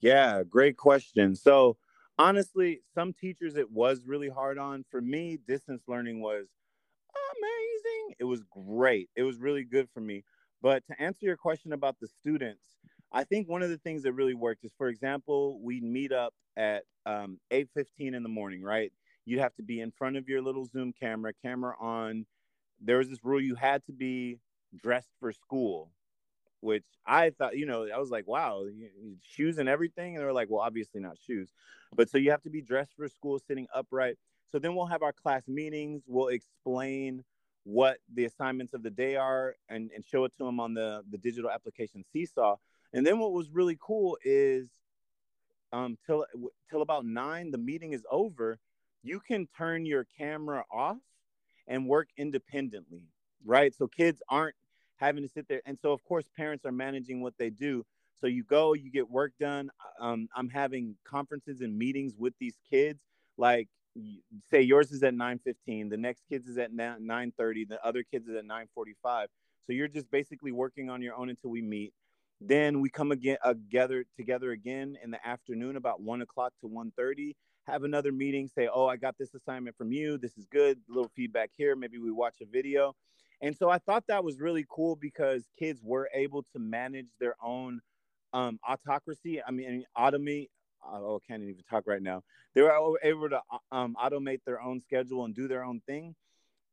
Yeah, 0.00 0.42
great 0.42 0.76
question. 0.76 1.34
So, 1.34 1.76
honestly, 2.18 2.80
some 2.94 3.12
teachers 3.12 3.56
it 3.56 3.70
was 3.70 4.04
really 4.06 4.28
hard 4.28 4.58
on. 4.58 4.84
For 4.90 5.00
me, 5.00 5.38
distance 5.46 5.82
learning 5.86 6.20
was 6.20 6.46
amazing. 7.38 8.16
It 8.18 8.24
was 8.24 8.42
great. 8.50 9.10
It 9.14 9.22
was 9.22 9.38
really 9.38 9.64
good 9.64 9.88
for 9.92 10.00
me. 10.00 10.24
But 10.62 10.86
to 10.86 11.00
answer 11.00 11.26
your 11.26 11.36
question 11.36 11.72
about 11.72 11.96
the 12.00 12.08
students, 12.08 12.64
I 13.14 13.22
think 13.22 13.48
one 13.48 13.62
of 13.62 13.70
the 13.70 13.78
things 13.78 14.02
that 14.02 14.12
really 14.12 14.34
worked 14.34 14.64
is, 14.64 14.72
for 14.76 14.88
example, 14.88 15.60
we'd 15.62 15.84
meet 15.84 16.10
up 16.10 16.34
at 16.56 16.82
um, 17.06 17.38
8.15 17.52 17.86
in 18.14 18.24
the 18.24 18.28
morning, 18.28 18.60
right? 18.60 18.92
You'd 19.24 19.38
have 19.38 19.54
to 19.54 19.62
be 19.62 19.80
in 19.80 19.92
front 19.92 20.16
of 20.16 20.28
your 20.28 20.42
little 20.42 20.66
Zoom 20.66 20.92
camera, 20.92 21.32
camera 21.40 21.76
on. 21.80 22.26
There 22.80 22.98
was 22.98 23.08
this 23.08 23.20
rule 23.22 23.40
you 23.40 23.54
had 23.54 23.84
to 23.86 23.92
be 23.92 24.40
dressed 24.76 25.12
for 25.20 25.30
school, 25.30 25.92
which 26.60 26.84
I 27.06 27.30
thought, 27.30 27.56
you 27.56 27.66
know, 27.66 27.86
I 27.86 27.98
was 27.98 28.10
like, 28.10 28.26
wow, 28.26 28.66
shoes 29.22 29.58
and 29.58 29.68
everything. 29.68 30.16
And 30.16 30.20
they 30.20 30.26
were 30.26 30.32
like, 30.32 30.50
well, 30.50 30.62
obviously 30.62 31.00
not 31.00 31.16
shoes. 31.24 31.50
But 31.94 32.10
so 32.10 32.18
you 32.18 32.32
have 32.32 32.42
to 32.42 32.50
be 32.50 32.62
dressed 32.62 32.96
for 32.96 33.08
school, 33.08 33.38
sitting 33.38 33.68
upright. 33.72 34.16
So 34.50 34.58
then 34.58 34.74
we'll 34.74 34.86
have 34.86 35.02
our 35.02 35.12
class 35.12 35.42
meetings. 35.46 36.02
We'll 36.08 36.28
explain 36.28 37.22
what 37.62 37.98
the 38.12 38.24
assignments 38.24 38.74
of 38.74 38.82
the 38.82 38.90
day 38.90 39.14
are 39.14 39.54
and, 39.68 39.90
and 39.94 40.04
show 40.04 40.24
it 40.24 40.32
to 40.38 40.44
them 40.44 40.58
on 40.58 40.74
the, 40.74 41.02
the 41.10 41.18
digital 41.18 41.50
application 41.50 42.04
Seesaw. 42.12 42.56
And 42.94 43.04
then 43.04 43.18
what 43.18 43.32
was 43.32 43.50
really 43.50 43.76
cool 43.78 44.16
is 44.24 44.68
um 45.72 45.98
till 46.06 46.24
till 46.70 46.80
about 46.80 47.04
9 47.04 47.50
the 47.50 47.58
meeting 47.58 47.92
is 47.92 48.04
over, 48.10 48.58
you 49.02 49.20
can 49.20 49.46
turn 49.58 49.84
your 49.84 50.06
camera 50.16 50.64
off 50.72 50.98
and 51.66 51.86
work 51.88 52.08
independently, 52.16 53.02
right? 53.44 53.74
So 53.74 53.88
kids 53.88 54.22
aren't 54.28 54.54
having 54.96 55.24
to 55.24 55.28
sit 55.28 55.48
there 55.48 55.60
and 55.66 55.78
so 55.78 55.92
of 55.92 56.02
course 56.04 56.24
parents 56.36 56.64
are 56.64 56.72
managing 56.72 57.20
what 57.20 57.34
they 57.36 57.50
do. 57.50 57.84
So 58.20 58.28
you 58.28 58.44
go, 58.44 58.74
you 58.74 58.90
get 58.90 59.10
work 59.10 59.32
done. 59.40 59.70
Um, 60.00 60.28
I'm 60.34 60.48
having 60.48 60.96
conferences 61.04 61.60
and 61.60 61.76
meetings 61.76 62.14
with 62.16 62.34
these 62.38 62.56
kids 62.70 63.00
like 63.36 63.68
say 64.50 64.60
yours 64.60 64.92
is 64.92 65.02
at 65.02 65.14
9:15, 65.14 65.90
the 65.90 65.96
next 65.96 66.22
kids 66.28 66.48
is 66.48 66.58
at 66.58 66.72
9:30, 66.72 67.64
the 67.68 67.84
other 67.84 68.02
kids 68.02 68.28
is 68.28 68.36
at 68.36 68.44
9:45. 68.44 69.28
So 69.66 69.72
you're 69.72 69.88
just 69.88 70.10
basically 70.10 70.52
working 70.52 70.90
on 70.90 71.02
your 71.02 71.14
own 71.14 71.28
until 71.30 71.50
we 71.50 71.62
meet. 71.62 71.92
Then 72.46 72.80
we 72.80 72.90
come 72.90 73.10
again 73.10 73.38
uh, 73.42 73.54
together 73.54 74.04
together 74.16 74.50
again 74.52 74.96
in 75.02 75.10
the 75.10 75.26
afternoon 75.26 75.76
about 75.76 76.02
one 76.02 76.20
o'clock 76.22 76.52
to 76.60 76.68
1.30 76.68 77.34
have 77.66 77.84
another 77.84 78.12
meeting 78.12 78.46
say 78.46 78.68
oh 78.72 78.86
i 78.86 78.96
got 78.96 79.16
this 79.18 79.34
assignment 79.34 79.76
from 79.76 79.90
you 79.90 80.18
this 80.18 80.36
is 80.36 80.46
good 80.46 80.78
a 80.88 80.92
little 80.92 81.10
feedback 81.16 81.50
here 81.56 81.74
maybe 81.74 81.98
we 81.98 82.10
watch 82.10 82.36
a 82.42 82.46
video. 82.46 82.94
And 83.40 83.56
so 83.56 83.70
i 83.70 83.78
thought 83.78 84.04
that 84.08 84.22
was 84.24 84.40
really 84.40 84.66
cool 84.68 84.96
because 84.96 85.48
kids 85.58 85.80
were 85.82 86.08
able 86.14 86.42
to 86.52 86.58
manage 86.58 87.08
their 87.18 87.36
own 87.42 87.80
um, 88.32 88.58
autocracy 88.68 89.40
i 89.46 89.50
mean 89.50 89.84
automate 89.96 90.48
oh 90.86 91.16
i 91.16 91.26
can't 91.26 91.42
even 91.42 91.62
talk 91.68 91.84
right 91.86 92.02
now. 92.02 92.22
They 92.54 92.62
were 92.62 92.98
able 93.02 93.30
to 93.30 93.40
uh, 93.50 93.74
um, 93.74 93.96
automate 94.02 94.40
their 94.46 94.60
own 94.60 94.80
schedule 94.80 95.24
and 95.24 95.34
do 95.34 95.48
their 95.48 95.64
own 95.64 95.80
thing. 95.86 96.14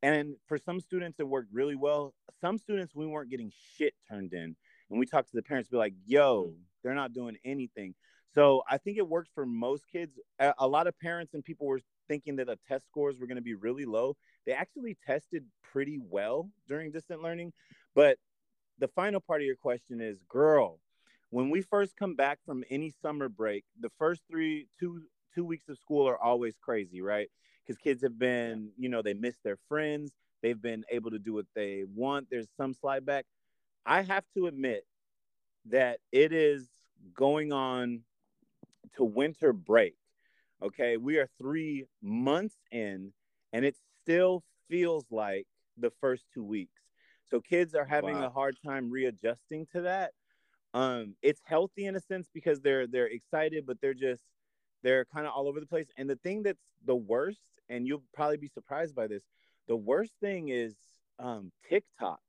And 0.04 0.36
for 0.48 0.58
some 0.58 0.80
students 0.80 1.20
it 1.20 1.28
worked 1.28 1.54
really 1.54 1.76
well. 1.76 2.14
Some 2.42 2.58
students 2.58 2.94
we 2.94 3.08
weren't 3.08 3.30
getting 3.30 3.52
shit 3.78 3.94
turned 4.10 4.34
in 4.34 4.56
when 4.92 5.00
we 5.00 5.06
talk 5.06 5.26
to 5.26 5.36
the 5.36 5.42
parents, 5.42 5.70
be 5.70 5.78
like, 5.78 5.94
yo, 6.06 6.48
mm. 6.48 6.56
they're 6.84 6.94
not 6.94 7.14
doing 7.14 7.38
anything. 7.46 7.96
So 8.36 8.62
I 8.70 8.78
think 8.78 8.98
it 8.98 9.08
worked 9.08 9.30
for 9.34 9.46
most 9.46 9.86
kids. 9.90 10.20
A, 10.38 10.54
a 10.60 10.68
lot 10.68 10.86
of 10.86 11.00
parents 11.00 11.34
and 11.34 11.46
people 11.46 11.66
were 11.66 11.80
thinking 12.10 12.36
that 12.36 12.48
the 12.48 12.60
test 12.68 12.88
scores 12.88 13.18
were 13.18 13.26
going 13.26 13.38
to 13.38 13.42
be 13.42 13.54
really 13.54 13.86
low. 13.86 14.18
They 14.46 14.52
actually 14.52 14.98
tested 15.08 15.46
pretty 15.72 15.98
well 15.98 16.50
during 16.68 16.92
distant 16.92 17.22
learning. 17.22 17.54
But 17.96 18.18
the 18.80 18.90
final 18.90 19.22
part 19.22 19.40
of 19.40 19.46
your 19.46 19.56
question 19.56 20.02
is, 20.02 20.20
girl, 20.28 20.80
when 21.30 21.50
we 21.50 21.62
first 21.62 21.96
come 21.96 22.16
back 22.16 22.40
from 22.46 22.66
any 22.70 22.94
summer 23.02 23.30
break, 23.30 23.64
the 23.80 23.92
first 23.98 24.24
three, 24.30 24.68
two, 24.78 25.04
two 25.34 25.46
weeks 25.46 25.70
of 25.70 25.78
school 25.78 26.06
are 26.06 26.22
always 26.22 26.58
crazy, 26.62 27.02
right? 27.02 27.30
Because 27.66 27.78
kids 27.78 28.04
have 28.04 28.20
been, 28.20 28.72
you 28.78 28.90
know, 28.90 29.02
they 29.02 29.14
miss 29.14 29.38
their 29.42 29.58
friends. 29.70 30.12
They've 30.44 30.62
been 30.62 30.84
able 30.92 31.12
to 31.12 31.20
do 31.20 31.34
what 31.34 31.46
they 31.56 31.86
want. 31.96 32.28
There's 32.30 32.50
some 32.58 32.74
slide 32.74 33.06
back. 33.06 33.26
I 33.86 34.02
have 34.02 34.24
to 34.36 34.48
admit 34.48 34.86
that 35.70 36.00
it 36.12 36.32
is 36.32 36.68
going 37.16 37.52
on 37.52 38.02
to 38.96 39.04
winter 39.04 39.54
break. 39.54 39.96
Okay, 40.62 40.98
we 40.98 41.18
are 41.18 41.28
three 41.40 41.86
months 42.02 42.56
in, 42.72 43.14
and 43.52 43.66
it 43.66 43.76
still 44.04 44.44
feels 44.70 45.06
like 45.10 45.48
the 45.78 45.92
first 46.02 46.26
two 46.34 46.44
weeks. 46.44 46.82
So 47.30 47.40
kids 47.40 47.74
are 47.74 47.86
having 47.86 48.20
wow. 48.20 48.28
a 48.28 48.30
hard 48.30 48.58
time 48.64 48.92
readjusting 48.92 49.68
to 49.74 49.82
that. 49.82 50.12
Um, 50.74 51.16
it's 51.22 51.42
healthy 51.46 51.86
in 51.86 51.96
a 51.96 52.00
sense 52.00 52.28
because 52.34 52.62
they're 52.62 52.88
they're 52.88 53.08
excited, 53.08 53.66
but 53.66 53.78
they're 53.82 53.94
just 53.94 54.22
they're 54.84 55.06
kind 55.06 55.26
of 55.26 55.34
all 55.34 55.48
over 55.48 55.60
the 55.60 55.66
place. 55.66 55.88
And 55.98 56.10
the 56.10 56.16
thing 56.18 56.44
that's 56.44 56.72
the 56.86 56.96
worst, 56.96 57.42
and 57.70 57.88
you'll 57.88 58.04
probably 58.14 58.38
be 58.38 58.48
surprised 58.48 58.96
by 58.96 59.08
this, 59.08 59.24
the 59.68 59.76
worst 59.76 60.14
thing 60.22 60.50
is 60.50 60.76
um, 61.20 61.52
TikTok. 61.68 62.20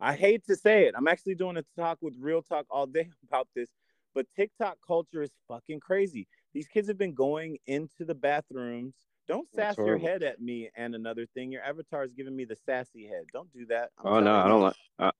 I 0.00 0.14
hate 0.14 0.44
to 0.46 0.56
say 0.56 0.86
it. 0.86 0.94
I'm 0.96 1.08
actually 1.08 1.34
doing 1.34 1.56
a 1.56 1.64
talk 1.76 1.98
with 2.00 2.14
Real 2.20 2.42
Talk 2.42 2.66
all 2.70 2.86
day 2.86 3.08
about 3.28 3.48
this, 3.54 3.68
but 4.14 4.26
TikTok 4.36 4.78
culture 4.86 5.22
is 5.22 5.30
fucking 5.48 5.80
crazy. 5.80 6.28
These 6.54 6.68
kids 6.68 6.88
have 6.88 6.98
been 6.98 7.14
going 7.14 7.58
into 7.66 8.04
the 8.04 8.14
bathrooms. 8.14 8.94
Don't 9.26 9.48
sass 9.54 9.76
your 9.76 9.98
head 9.98 10.22
at 10.22 10.40
me. 10.40 10.70
And 10.74 10.94
another 10.94 11.26
thing, 11.34 11.52
your 11.52 11.62
avatar 11.62 12.02
is 12.02 12.12
giving 12.14 12.34
me 12.34 12.46
the 12.46 12.56
sassy 12.64 13.06
head. 13.06 13.24
Don't 13.32 13.52
do 13.52 13.66
that. 13.66 13.90
I'm 14.02 14.12
oh 14.12 14.20
no, 14.20 14.34
I 14.36 14.48
don't 14.48 14.62
like. 14.62 14.76
Uh, 14.98 15.10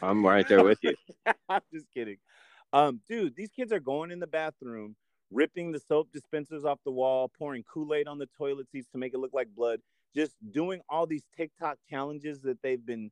I'm 0.00 0.24
right 0.24 0.48
there 0.48 0.64
with 0.64 0.78
you. 0.82 0.94
I'm 1.48 1.60
just 1.72 1.86
kidding. 1.92 2.16
Um, 2.72 3.00
dude, 3.06 3.36
these 3.36 3.50
kids 3.50 3.70
are 3.70 3.80
going 3.80 4.10
in 4.10 4.18
the 4.18 4.26
bathroom, 4.26 4.96
ripping 5.30 5.72
the 5.72 5.78
soap 5.78 6.08
dispensers 6.12 6.64
off 6.64 6.78
the 6.84 6.90
wall, 6.90 7.30
pouring 7.38 7.64
Kool-Aid 7.72 8.08
on 8.08 8.18
the 8.18 8.28
toilet 8.38 8.66
seats 8.72 8.88
to 8.92 8.98
make 8.98 9.12
it 9.12 9.18
look 9.18 9.34
like 9.34 9.48
blood, 9.54 9.80
just 10.16 10.32
doing 10.50 10.80
all 10.88 11.06
these 11.06 11.24
TikTok 11.36 11.76
challenges 11.88 12.40
that 12.40 12.60
they've 12.62 12.84
been 12.84 13.10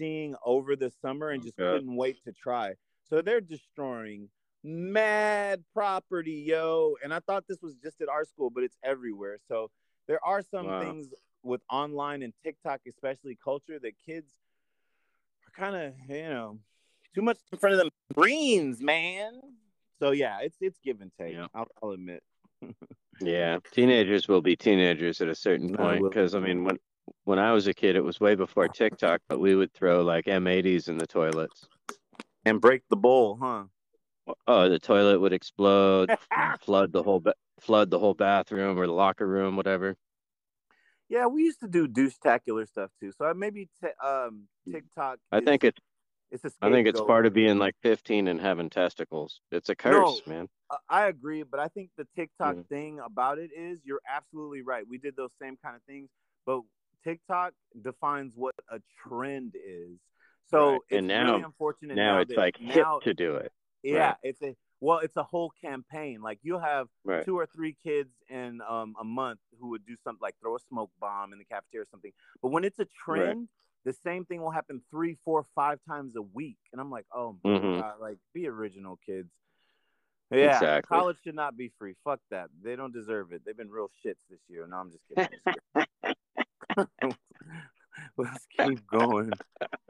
seeing 0.00 0.34
over 0.44 0.76
the 0.76 0.90
summer 1.02 1.28
and 1.28 1.42
just 1.42 1.58
Okay. 1.58 1.76
couldn't 1.76 1.94
wait 1.94 2.16
to 2.24 2.32
try. 2.32 2.72
So 3.08 3.20
they're 3.20 3.40
destroying 3.42 4.28
mad 4.64 5.62
property, 5.74 6.44
yo. 6.46 6.96
And 7.04 7.12
I 7.12 7.20
thought 7.20 7.44
this 7.46 7.60
was 7.62 7.74
just 7.82 8.00
at 8.00 8.08
our 8.08 8.24
school, 8.24 8.48
but 8.50 8.64
it's 8.64 8.76
everywhere. 8.82 9.38
So 9.46 9.70
there 10.08 10.24
are 10.24 10.42
some 10.42 10.66
Wow. 10.66 10.80
things 10.80 11.08
with 11.42 11.60
online 11.70 12.22
and 12.22 12.32
TikTok, 12.42 12.80
especially 12.88 13.38
culture, 13.42 13.78
that 13.78 13.92
kids 14.06 14.32
are 15.46 15.60
kind 15.60 15.76
of, 15.76 15.92
you 16.08 16.28
know, 16.30 16.58
too 17.14 17.22
much 17.22 17.38
in 17.52 17.58
front 17.58 17.74
of 17.74 17.78
them 17.78 17.90
brains, 18.14 18.80
man. 18.80 19.40
So 19.98 20.12
yeah, 20.12 20.38
it's 20.40 20.56
it's 20.60 20.78
give 20.82 21.02
and 21.02 21.12
take. 21.20 21.34
Yeah. 21.34 21.46
I'll, 21.54 21.68
I'll 21.82 21.90
admit. 21.90 22.22
Yeah, 23.22 23.58
teenagers 23.72 24.28
will 24.28 24.40
be 24.40 24.56
teenagers 24.56 25.20
at 25.20 25.28
a 25.28 25.34
certain 25.34 25.74
point 25.76 26.02
because 26.02 26.34
I 26.34 26.40
mean 26.40 26.64
when 26.64 26.78
when 27.24 27.38
I 27.38 27.52
was 27.52 27.66
a 27.66 27.74
kid 27.74 27.96
it 27.96 28.04
was 28.04 28.20
way 28.20 28.34
before 28.34 28.68
TikTok, 28.68 29.20
but 29.28 29.40
we 29.40 29.54
would 29.54 29.72
throw 29.72 30.02
like 30.02 30.26
M80s 30.26 30.88
in 30.88 30.98
the 30.98 31.06
toilets. 31.06 31.66
And 32.44 32.60
break 32.60 32.82
the 32.88 32.96
bowl, 32.96 33.38
huh? 33.40 33.64
Oh, 34.46 34.68
the 34.68 34.78
toilet 34.78 35.20
would 35.20 35.32
explode, 35.32 36.10
flood 36.60 36.92
the 36.92 37.02
whole 37.02 37.20
ba- 37.20 37.34
flood 37.60 37.90
the 37.90 37.98
whole 37.98 38.14
bathroom 38.14 38.78
or 38.78 38.86
the 38.86 38.92
locker 38.92 39.26
room, 39.26 39.56
whatever. 39.56 39.96
Yeah, 41.08 41.26
we 41.26 41.42
used 41.42 41.60
to 41.60 41.68
do 41.68 41.88
douche-tacular 41.88 42.68
stuff 42.68 42.90
too. 43.00 43.10
So 43.12 43.26
uh, 43.28 43.34
maybe 43.34 43.68
t- 43.82 43.88
um 44.02 44.46
mm. 44.68 44.72
TikTok. 44.72 45.18
I 45.32 45.38
is- 45.38 45.44
think 45.44 45.64
it's 45.64 45.80
it's 46.30 46.44
a 46.44 46.52
I 46.62 46.70
think 46.70 46.86
it's 46.86 47.00
part 47.00 47.26
of 47.26 47.32
being 47.32 47.58
like 47.58 47.74
15 47.82 48.28
and 48.28 48.40
having 48.40 48.70
testicles. 48.70 49.40
It's 49.50 49.68
a 49.68 49.74
curse, 49.74 50.22
man. 50.26 50.48
I- 50.70 50.76
I 50.88 51.06
agree, 51.08 51.42
but 51.42 51.58
I 51.58 51.66
think 51.68 51.90
the 51.96 52.06
TikTok 52.14 52.56
Yeah. 52.56 52.62
thing 52.68 53.00
about 53.00 53.38
it 53.38 53.50
is 53.52 53.80
you're 53.84 54.02
absolutely 54.08 54.62
right. 54.62 54.86
We 54.88 54.98
did 54.98 55.16
those 55.16 55.32
same 55.42 55.56
kind 55.62 55.74
of 55.74 55.82
things, 55.82 56.08
but 56.46 56.60
TikTok 57.04 57.52
defines 57.82 58.32
what 58.36 58.54
a 58.70 58.80
trend 59.06 59.54
is. 59.56 59.98
So 60.48 60.72
Right. 60.72 60.80
it's 60.88 60.98
And 60.98 61.06
now- 61.08 61.30
really 61.32 61.42
unfortunate 61.44 61.94
Now 61.96 62.18
it's 62.20 62.30
that 62.30 62.38
like 62.38 62.56
hip 62.56 62.76
now, 62.84 62.98
to 63.00 63.14
do 63.14 63.36
it. 63.36 63.52
yeah, 63.82 64.08
right. 64.10 64.16
it's 64.22 64.42
a 64.42 64.56
well, 64.82 65.00
it's 65.00 65.16
a 65.16 65.22
whole 65.22 65.50
campaign. 65.60 66.22
Like 66.22 66.38
you'll 66.42 66.58
have 66.60 66.88
Right. 67.04 67.22
two 67.24 67.38
or 67.38 67.44
three 67.46 67.74
kids 67.82 68.10
in 68.30 68.62
um, 68.62 68.94
a 68.98 69.04
month 69.04 69.40
who 69.60 69.68
would 69.70 69.84
do 69.84 69.94
something 70.02 70.20
like 70.22 70.36
throw 70.40 70.56
a 70.56 70.58
smoke 70.60 70.90
bomb 70.98 71.34
in 71.34 71.38
the 71.38 71.44
cafeteria 71.44 71.82
or 71.82 71.86
something. 71.90 72.12
But 72.40 72.48
when 72.48 72.64
it's 72.64 72.78
a 72.78 72.86
trend, 72.86 73.48
the 73.84 73.92
same 73.92 74.24
thing 74.24 74.40
will 74.40 74.50
happen 74.50 74.80
three, 74.90 75.18
four, 75.24 75.44
five 75.54 75.80
times 75.86 76.16
a 76.16 76.22
week. 76.22 76.56
And 76.72 76.80
I'm 76.80 76.90
like, 76.90 77.04
oh 77.14 77.38
my 77.44 77.50
Mhm. 77.50 77.80
god, 77.80 78.00
like 78.00 78.18
be 78.32 78.48
original, 78.48 78.96
kids. 79.04 79.30
Yeah, 80.30 80.54
Exactly. 80.54 80.96
college 80.96 81.18
should 81.22 81.34
not 81.34 81.56
be 81.58 81.68
free. 81.78 81.94
Fuck 82.04 82.20
that. 82.30 82.48
They 82.62 82.74
don't 82.76 82.92
deserve 82.92 83.32
it. 83.32 83.44
They've 83.44 83.56
been 83.56 83.70
real 83.70 83.90
shits 84.02 84.24
this 84.30 84.40
year. 84.48 84.66
No, 84.66 84.76
I'm 84.78 84.90
just 84.92 85.06
kidding. 85.08 85.28
I'm 85.46 85.54
just 85.54 85.88
kidding. 86.04 86.14
Let's 88.16 88.46
keep 88.58 88.86
going. 88.86 89.30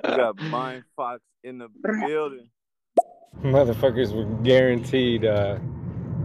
We 0.05 0.09
got 0.09 0.41
Mind 0.43 0.85
Fox 0.97 1.21
in 1.43 1.59
the 1.59 1.69
building. 2.07 2.49
Motherfuckers 3.43 4.15
were 4.15 4.27
guaranteed 4.43 5.25
uh, 5.25 5.59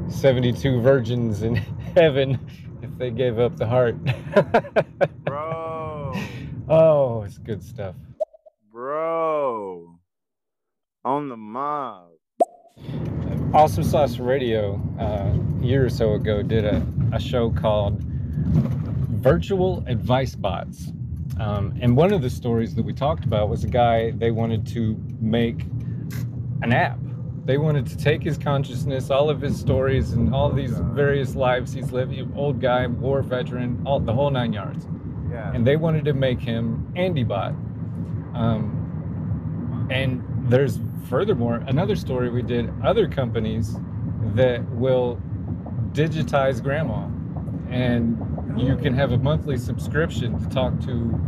72 0.07 0.81
virgins 0.81 1.43
in 1.43 1.55
heaven 1.95 2.39
if 2.81 2.89
they 2.97 3.09
gave 3.09 3.39
up 3.39 3.55
the 3.57 3.65
heart. 3.65 3.95
Bro. 5.23 6.13
oh, 6.69 7.23
it's 7.23 7.37
good 7.37 7.63
stuff. 7.63 7.95
Bro. 8.71 9.99
On 11.03 11.29
the 11.29 11.37
mob. 11.37 12.09
Awesome 13.53 13.83
Sauce 13.83 14.19
Radio, 14.19 14.81
uh, 14.99 15.63
a 15.63 15.65
year 15.65 15.85
or 15.85 15.89
so 15.89 16.13
ago, 16.13 16.43
did 16.43 16.65
a, 16.65 16.85
a 17.13 17.19
show 17.19 17.49
called 17.51 18.03
Virtual 19.25 19.83
Advice 19.87 20.35
Bots. 20.35 20.91
Um, 21.39 21.75
and 21.81 21.97
one 21.97 22.13
of 22.13 22.21
the 22.21 22.29
stories 22.29 22.75
that 22.75 22.85
we 22.85 22.93
talked 22.93 23.25
about 23.25 23.49
was 23.49 23.63
a 23.63 23.67
guy, 23.67 24.11
they 24.11 24.29
wanted 24.29 24.67
to 24.67 25.03
make 25.19 25.63
an 26.61 26.71
app. 26.71 26.99
They 27.43 27.57
wanted 27.57 27.87
to 27.87 27.97
take 27.97 28.21
his 28.21 28.37
consciousness, 28.37 29.09
all 29.09 29.31
of 29.31 29.41
his 29.41 29.59
stories, 29.59 30.13
and 30.13 30.31
all 30.31 30.51
these 30.51 30.77
various 30.77 31.33
lives 31.35 31.73
he's 31.73 31.91
lived, 31.91 32.13
old 32.35 32.61
guy, 32.61 32.85
war 32.85 33.23
veteran, 33.23 33.81
all 33.83 33.99
the 33.99 34.13
whole 34.13 34.29
nine 34.29 34.53
yards. 34.53 34.87
Yeah. 35.31 35.51
and 35.53 35.65
they 35.65 35.75
wanted 35.75 36.05
to 36.05 36.13
make 36.13 36.39
him 36.39 36.87
AndyBot. 36.95 37.49
Um, 38.35 39.87
and 39.89 40.23
there's 40.51 40.79
furthermore 41.09 41.63
another 41.65 41.95
story 41.95 42.29
we 42.29 42.43
did. 42.43 42.71
Other 42.83 43.07
companies 43.07 43.75
that 44.35 44.63
will 44.69 45.19
digitize 45.93 46.61
grandma, 46.61 47.07
and 47.71 48.34
you 48.57 48.75
can 48.77 48.93
have 48.93 49.11
a 49.11 49.17
monthly 49.17 49.57
subscription 49.57 50.37
to 50.39 50.49
talk 50.49 50.79
to. 50.81 51.19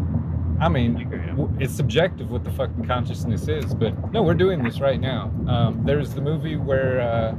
I 0.60 0.70
mean, 0.70 1.56
it's 1.60 1.74
subjective 1.76 2.32
what 2.32 2.44
the 2.44 2.52
fucking 2.52 2.86
consciousness 2.86 3.48
is, 3.48 3.74
but 3.76 4.12
no, 4.12 4.24
we're 4.24 4.34
doing 4.34 4.64
this 4.64 4.80
right 4.80 5.00
now. 5.00 5.32
Um, 5.48 5.84
there's 5.86 6.14
the 6.14 6.22
movie 6.22 6.56
where 6.56 7.00
uh, 7.00 7.32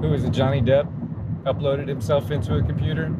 who 0.00 0.14
is 0.14 0.24
it? 0.24 0.30
Johnny 0.30 0.62
Depp 0.62 0.90
uploaded 1.44 1.88
himself 1.88 2.30
into 2.30 2.54
a 2.56 2.62
computer. 2.62 3.14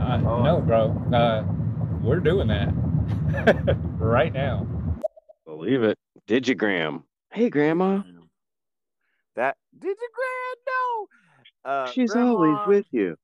Uh, 0.00 0.20
Oh. 0.24 0.42
no, 0.42 0.60
bro. 0.60 0.90
Uh, 1.12 1.44
we're 2.02 2.20
doing 2.20 2.48
that 2.48 2.68
right 3.98 4.32
now. 4.32 4.66
Believe 5.46 5.82
it. 5.82 5.96
Digigram. 6.28 7.02
Hey, 7.32 7.48
Grandma. 7.50 8.02
That 9.36 9.56
did 9.78 9.96
you 10.00 10.08
grand 10.14 10.58
no? 10.66 11.70
Uh, 11.70 11.90
She's 11.90 12.12
Grandma- 12.12 12.30
always 12.32 12.58
with 12.66 12.86
you. 12.90 13.16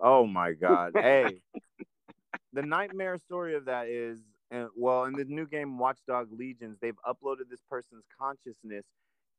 Oh 0.00 0.26
my 0.26 0.52
god. 0.52 0.94
Hey. 1.00 1.40
the 2.52 2.62
nightmare 2.62 3.18
story 3.18 3.54
of 3.54 3.66
that 3.66 3.88
is 3.88 4.20
uh, 4.52 4.66
well, 4.76 5.04
in 5.04 5.14
the 5.14 5.24
new 5.24 5.46
game 5.46 5.78
Watchdog 5.78 6.28
Legions, 6.32 6.78
they've 6.80 6.98
uploaded 7.06 7.48
this 7.50 7.60
person's 7.68 8.04
consciousness 8.18 8.84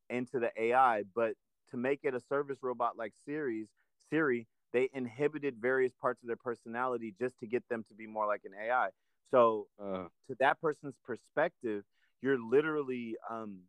into 0.09 0.39
the 0.39 0.51
AI, 0.61 1.03
but 1.15 1.33
to 1.71 1.77
make 1.77 2.01
it 2.03 2.13
a 2.13 2.19
service 2.19 2.59
robot 2.61 2.97
like 2.97 3.13
Siri's 3.25 3.67
Siri, 4.09 4.47
they 4.73 4.89
inhibited 4.93 5.55
various 5.61 5.93
parts 6.01 6.21
of 6.23 6.27
their 6.27 6.35
personality 6.37 7.13
just 7.19 7.39
to 7.39 7.47
get 7.47 7.63
them 7.69 7.83
to 7.87 7.93
be 7.95 8.07
more 8.07 8.27
like 8.27 8.41
an 8.45 8.51
AI. 8.61 8.89
So 9.31 9.67
Uh, 9.81 10.07
to 10.27 10.35
that 10.39 10.59
person's 10.61 10.97
perspective, 11.05 11.83
you're 12.21 12.39
literally 12.39 13.15
um, 13.29 13.59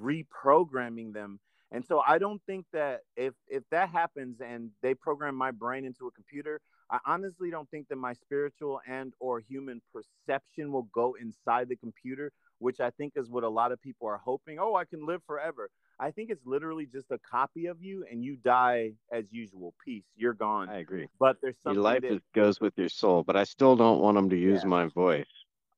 reprogramming 0.00 1.12
them. 1.12 1.40
And 1.72 1.84
so 1.84 2.02
I 2.06 2.18
don't 2.18 2.40
think 2.46 2.66
that 2.72 3.00
if 3.16 3.34
if 3.48 3.62
that 3.70 3.88
happens 3.88 4.40
and 4.40 4.70
they 4.82 4.94
program 4.94 5.34
my 5.34 5.50
brain 5.50 5.84
into 5.84 6.06
a 6.06 6.10
computer, 6.12 6.60
I 6.90 6.98
honestly 7.06 7.50
don't 7.50 7.68
think 7.70 7.88
that 7.88 7.96
my 7.96 8.12
spiritual 8.12 8.80
and 8.86 9.12
or 9.18 9.40
human 9.40 9.80
perception 9.92 10.70
will 10.70 10.88
go 10.94 11.16
inside 11.20 11.68
the 11.68 11.76
computer, 11.76 12.30
which 12.58 12.78
I 12.80 12.90
think 12.90 13.14
is 13.16 13.28
what 13.28 13.42
a 13.42 13.48
lot 13.48 13.72
of 13.72 13.80
people 13.80 14.06
are 14.06 14.18
hoping. 14.24 14.58
Oh, 14.60 14.74
I 14.76 14.84
can 14.84 15.04
live 15.04 15.22
forever. 15.26 15.70
I 15.98 16.10
think 16.10 16.30
it's 16.30 16.44
literally 16.44 16.86
just 16.86 17.10
a 17.10 17.18
copy 17.18 17.66
of 17.66 17.80
you, 17.80 18.04
and 18.10 18.22
you 18.22 18.36
die 18.36 18.92
as 19.12 19.24
usual. 19.30 19.74
Peace. 19.84 20.04
You're 20.16 20.34
gone. 20.34 20.68
I 20.68 20.78
agree. 20.78 21.08
But 21.18 21.38
there's 21.40 21.56
Your 21.64 21.74
something 21.74 21.82
life 21.82 22.02
that 22.02 22.22
goes 22.34 22.60
with 22.60 22.74
your 22.76 22.88
soul, 22.88 23.22
but 23.24 23.36
I 23.36 23.44
still 23.44 23.76
don't 23.76 24.00
want 24.00 24.16
them 24.16 24.28
to 24.30 24.36
use 24.36 24.62
Yeah. 24.62 24.68
my 24.68 24.86
voice. 24.86 25.26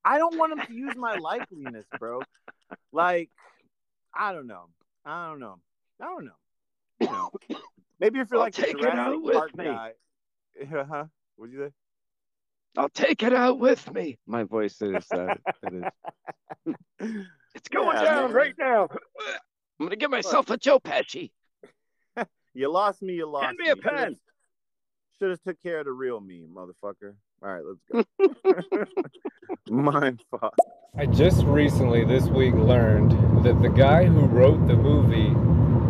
I 0.03 0.17
don't 0.17 0.37
want 0.37 0.55
them 0.55 0.65
to 0.65 0.73
use 0.73 0.95
my 0.95 1.17
likeliness, 1.17 1.85
bro. 1.99 2.21
Like, 2.91 3.29
I 4.13 4.33
don't 4.33 4.47
know. 4.47 4.69
I 5.05 5.29
don't 5.29 5.39
know. 5.39 5.59
I 6.01 6.05
don't 6.05 6.25
know. 6.25 6.31
You 6.99 7.07
know, 7.07 7.29
maybe 7.99 8.19
if 8.19 8.29
you're 8.31 8.39
I'll 8.39 8.45
like 8.45 8.57
a 8.57 8.61
take 8.63 8.77
it 8.79 8.85
out 8.85 9.21
with 9.21 9.55
me. 9.55 9.65
guy. 9.65 9.91
Uh-huh. 10.75 11.05
What'd 11.35 11.53
you 11.53 11.67
say? 11.67 11.71
I'll 12.77 12.89
take 12.89 13.21
it 13.23 13.33
out 13.33 13.59
with 13.59 13.91
me. 13.93 14.17
My 14.25 14.43
voice 14.43 14.81
is 14.81 15.05
that. 15.11 15.39
it 15.63 15.73
is. 16.65 16.75
It's 17.55 17.69
going 17.69 17.95
Yeah, 17.97 18.03
down 18.03 18.23
man. 18.25 18.33
right 18.33 18.53
now. 18.57 18.87
I'm 19.79 19.85
gonna 19.85 19.95
give 19.95 20.11
myself 20.11 20.49
a 20.49 20.57
Joe 20.57 20.79
Pesci. 20.79 21.31
You 22.53 22.71
lost 22.71 23.01
me. 23.03 23.13
You 23.13 23.27
lost 23.29 23.45
Hand 23.45 23.57
me 23.59 23.69
a 23.69 23.75
pen. 23.75 24.15
Should 25.19 25.29
have 25.31 25.41
took 25.43 25.61
care 25.61 25.79
of 25.79 25.85
the 25.85 25.91
real 25.91 26.19
me, 26.19 26.45
motherfucker. 26.51 27.13
All 27.43 27.49
right, 27.53 27.63
let's 27.63 28.07
go. 28.49 28.85
Mind 29.69 30.23
fuck. 30.31 30.55
I 30.97 31.05
just 31.05 31.43
recently 31.45 32.03
this 32.03 32.25
week 32.25 32.55
learned 32.55 33.11
that 33.45 33.61
the 33.61 33.69
guy 33.69 34.05
who 34.05 34.21
wrote 34.21 34.65
the 34.67 34.75
movie 34.75 35.29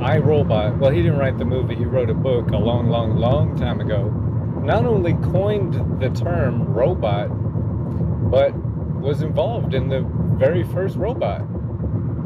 I 0.02 0.20
Robot, 0.20 0.78
well, 0.78 0.92
he 0.92 1.02
didn't 1.02 1.18
write 1.18 1.38
the 1.38 1.46
movie, 1.46 1.76
he 1.76 1.86
wrote 1.86 2.10
a 2.10 2.14
book 2.14 2.52
a 2.52 2.58
long, 2.58 2.90
long, 2.90 3.18
long 3.18 3.58
time 3.58 3.82
ago, 3.82 4.10
not 4.64 4.86
only 4.86 5.14
coined 5.32 6.02
the 6.02 6.10
term 6.10 6.64
robot, 6.66 7.28
but 8.30 8.54
was 9.02 9.22
involved 9.22 9.74
in 9.74 9.90
the 9.90 10.02
very 10.38 10.64
first 10.64 10.98
robot. 10.98 11.42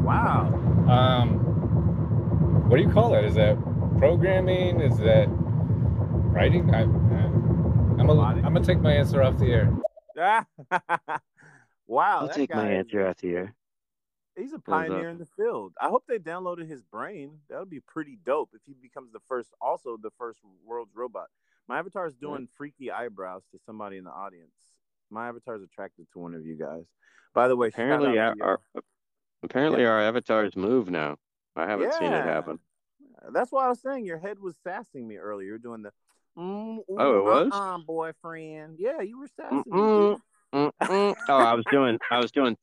Wow. 0.02 0.52
Um, 0.88 1.38
what 2.68 2.76
do 2.76 2.82
you 2.82 2.90
call 2.90 3.14
it? 3.14 3.24
Is 3.24 3.34
that 3.34 3.56
programming? 3.98 4.80
Is 4.80 4.98
that 4.98 5.26
writing? 5.28 6.74
I, 6.74 6.82
I'm 6.82 8.06
gonna 8.06 8.20
I'm 8.20 8.42
gonna 8.42 8.64
take 8.64 8.80
my 8.80 8.92
answer 8.92 9.22
off 9.22 9.38
the 9.38 9.46
air. 9.46 9.72
wow. 11.86 12.20
I'll 12.20 12.28
take 12.28 12.54
my 12.54 12.64
guy 12.64 12.72
is- 12.72 12.78
answer 12.86 13.06
out 13.06 13.20
here. 13.20 13.54
He's 14.36 14.52
a 14.52 14.58
pioneer 14.58 15.10
in 15.10 15.18
the 15.18 15.26
field. 15.36 15.74
I 15.80 15.88
hope 15.88 16.04
they 16.08 16.18
downloaded 16.18 16.68
his 16.68 16.82
brain. 16.82 17.38
That 17.50 17.58
would 17.58 17.70
be 17.70 17.80
pretty 17.80 18.18
dope 18.24 18.50
if 18.54 18.62
he 18.66 18.74
becomes 18.80 19.12
the 19.12 19.20
first, 19.28 19.50
also 19.60 19.98
the 20.00 20.10
first 20.18 20.40
world's 20.64 20.94
robot. 20.94 21.26
My 21.68 21.78
avatar 21.78 22.06
is 22.06 22.14
doing 22.14 22.48
freaky 22.56 22.90
eyebrows 22.90 23.42
to 23.52 23.58
somebody 23.66 23.98
in 23.98 24.04
the 24.04 24.10
audience. 24.10 24.52
My 25.10 25.28
avatar 25.28 25.56
is 25.56 25.62
attracted 25.62 26.06
to 26.12 26.18
one 26.18 26.34
of 26.34 26.46
you 26.46 26.54
guys. 26.54 26.84
By 27.34 27.48
the 27.48 27.56
way, 27.56 27.68
apparently 27.68 28.18
our, 28.18 28.34
our, 28.40 28.60
apparently 29.42 29.82
yeah. 29.82 29.88
our 29.88 30.00
avatars 30.02 30.56
move 30.56 30.90
now. 30.90 31.16
I 31.54 31.66
haven't 31.66 31.90
yeah. 31.92 31.98
seen 31.98 32.12
it 32.12 32.24
happen. 32.24 32.58
That's 33.30 33.52
why 33.52 33.66
I 33.66 33.68
was 33.68 33.80
saying 33.80 34.04
your 34.04 34.18
head 34.18 34.38
was 34.38 34.56
sassing 34.64 35.06
me 35.06 35.16
earlier. 35.16 35.48
You're 35.48 35.58
doing 35.58 35.82
the 35.82 35.92
mm, 36.36 36.78
oh, 36.98 37.18
it 37.18 37.24
was 37.24 37.50
uh 37.52 37.78
boyfriend. 37.78 38.76
Yeah, 38.78 39.00
you 39.02 39.18
were 39.18 39.28
sassing 39.28 39.62
me. 39.66 40.16
oh, 40.52 41.12
I 41.28 41.54
was 41.54 41.64
doing. 41.70 41.98
I 42.10 42.18
was 42.18 42.32
doing. 42.32 42.56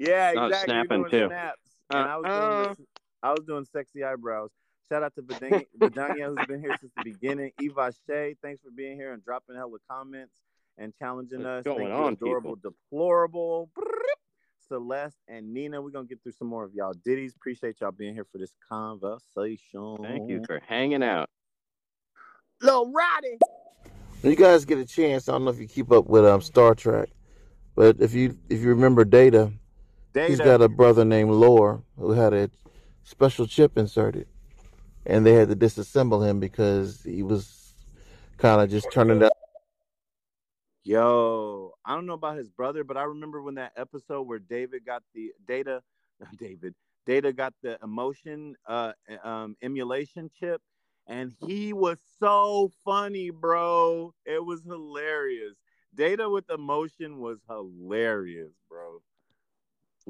Yeah, 0.00 0.30
exactly. 0.30 0.72
snapping 0.72 1.04
too. 1.10 1.26
Snaps. 1.26 1.60
Uh, 1.92 1.98
and 1.98 2.08
I 2.08 2.16
was 2.16 2.26
doing. 2.26 2.68
This, 2.68 2.86
I 3.22 3.30
was 3.32 3.44
doing 3.46 3.66
sexy 3.66 4.02
eyebrows. 4.02 4.50
Shout 4.90 5.02
out 5.02 5.14
to 5.16 5.22
Vidania, 5.22 5.66
who's 5.78 6.46
been 6.46 6.60
here 6.60 6.74
since 6.80 6.92
the 6.96 7.04
beginning. 7.04 7.52
Eva 7.60 7.92
Shea, 8.06 8.34
thanks 8.42 8.62
for 8.62 8.70
being 8.74 8.96
here 8.96 9.12
and 9.12 9.22
dropping 9.22 9.56
hella 9.56 9.76
comments 9.88 10.32
and 10.78 10.94
challenging 10.98 11.44
What's 11.44 11.66
us. 11.66 11.74
Going 11.74 11.88
Thank 11.88 12.00
on, 12.00 12.12
adorable, 12.14 12.56
people? 12.56 12.72
deplorable. 12.90 13.70
Celeste 14.68 15.18
and 15.28 15.52
Nina. 15.52 15.82
We're 15.82 15.90
gonna 15.90 16.06
get 16.06 16.22
through 16.22 16.32
some 16.32 16.48
more 16.48 16.64
of 16.64 16.72
y'all 16.72 16.94
ditties. 17.04 17.34
Appreciate 17.36 17.80
y'all 17.80 17.92
being 17.92 18.14
here 18.14 18.26
for 18.32 18.38
this 18.38 18.52
conversation. 18.68 19.98
Thank 20.02 20.30
you 20.30 20.42
for 20.46 20.62
hanging 20.66 21.02
out. 21.02 21.28
Little 22.62 22.90
Roddy. 22.90 23.38
When 24.22 24.30
you 24.30 24.36
guys 24.36 24.64
get 24.64 24.78
a 24.78 24.86
chance, 24.86 25.28
I 25.28 25.32
don't 25.32 25.44
know 25.44 25.50
if 25.50 25.58
you 25.58 25.68
keep 25.68 25.92
up 25.92 26.06
with 26.06 26.24
um 26.24 26.40
Star 26.40 26.74
Trek, 26.74 27.10
but 27.74 27.96
if 28.00 28.14
you 28.14 28.38
if 28.48 28.60
you 28.60 28.68
remember 28.68 29.04
Data, 29.04 29.52
Data. 30.12 30.28
he's 30.28 30.40
got 30.40 30.60
a 30.60 30.68
brother 30.68 31.04
named 31.04 31.30
Lore 31.30 31.82
who 31.98 32.12
had 32.12 32.32
a 32.32 32.50
special 33.04 33.46
chip 33.46 33.78
inserted, 33.78 34.26
and 35.06 35.24
they 35.24 35.34
had 35.34 35.48
to 35.48 35.56
disassemble 35.56 36.26
him 36.26 36.40
because 36.40 37.02
he 37.02 37.22
was 37.22 37.74
kind 38.38 38.60
of 38.60 38.70
just 38.70 38.90
turning 38.92 39.22
up. 39.22 39.32
Yo, 40.82 41.74
I 41.84 41.94
don't 41.94 42.06
know 42.06 42.14
about 42.14 42.38
his 42.38 42.48
brother, 42.48 42.84
but 42.84 42.96
I 42.96 43.02
remember 43.02 43.42
when 43.42 43.56
that 43.56 43.72
episode 43.76 44.22
where 44.22 44.38
David 44.38 44.84
got 44.84 45.02
the 45.14 45.32
data, 45.46 45.82
David, 46.38 46.74
Data 47.06 47.32
got 47.32 47.54
the 47.62 47.78
emotion 47.82 48.56
uh 48.66 48.92
um 49.22 49.56
emulation 49.62 50.30
chip 50.38 50.60
and 51.10 51.34
he 51.44 51.72
was 51.72 51.98
so 52.20 52.70
funny, 52.84 53.30
bro. 53.30 54.14
It 54.24 54.44
was 54.44 54.62
hilarious. 54.64 55.56
Data 55.92 56.30
with 56.30 56.48
emotion 56.50 57.18
was 57.18 57.38
hilarious, 57.48 58.52
bro. 58.68 59.02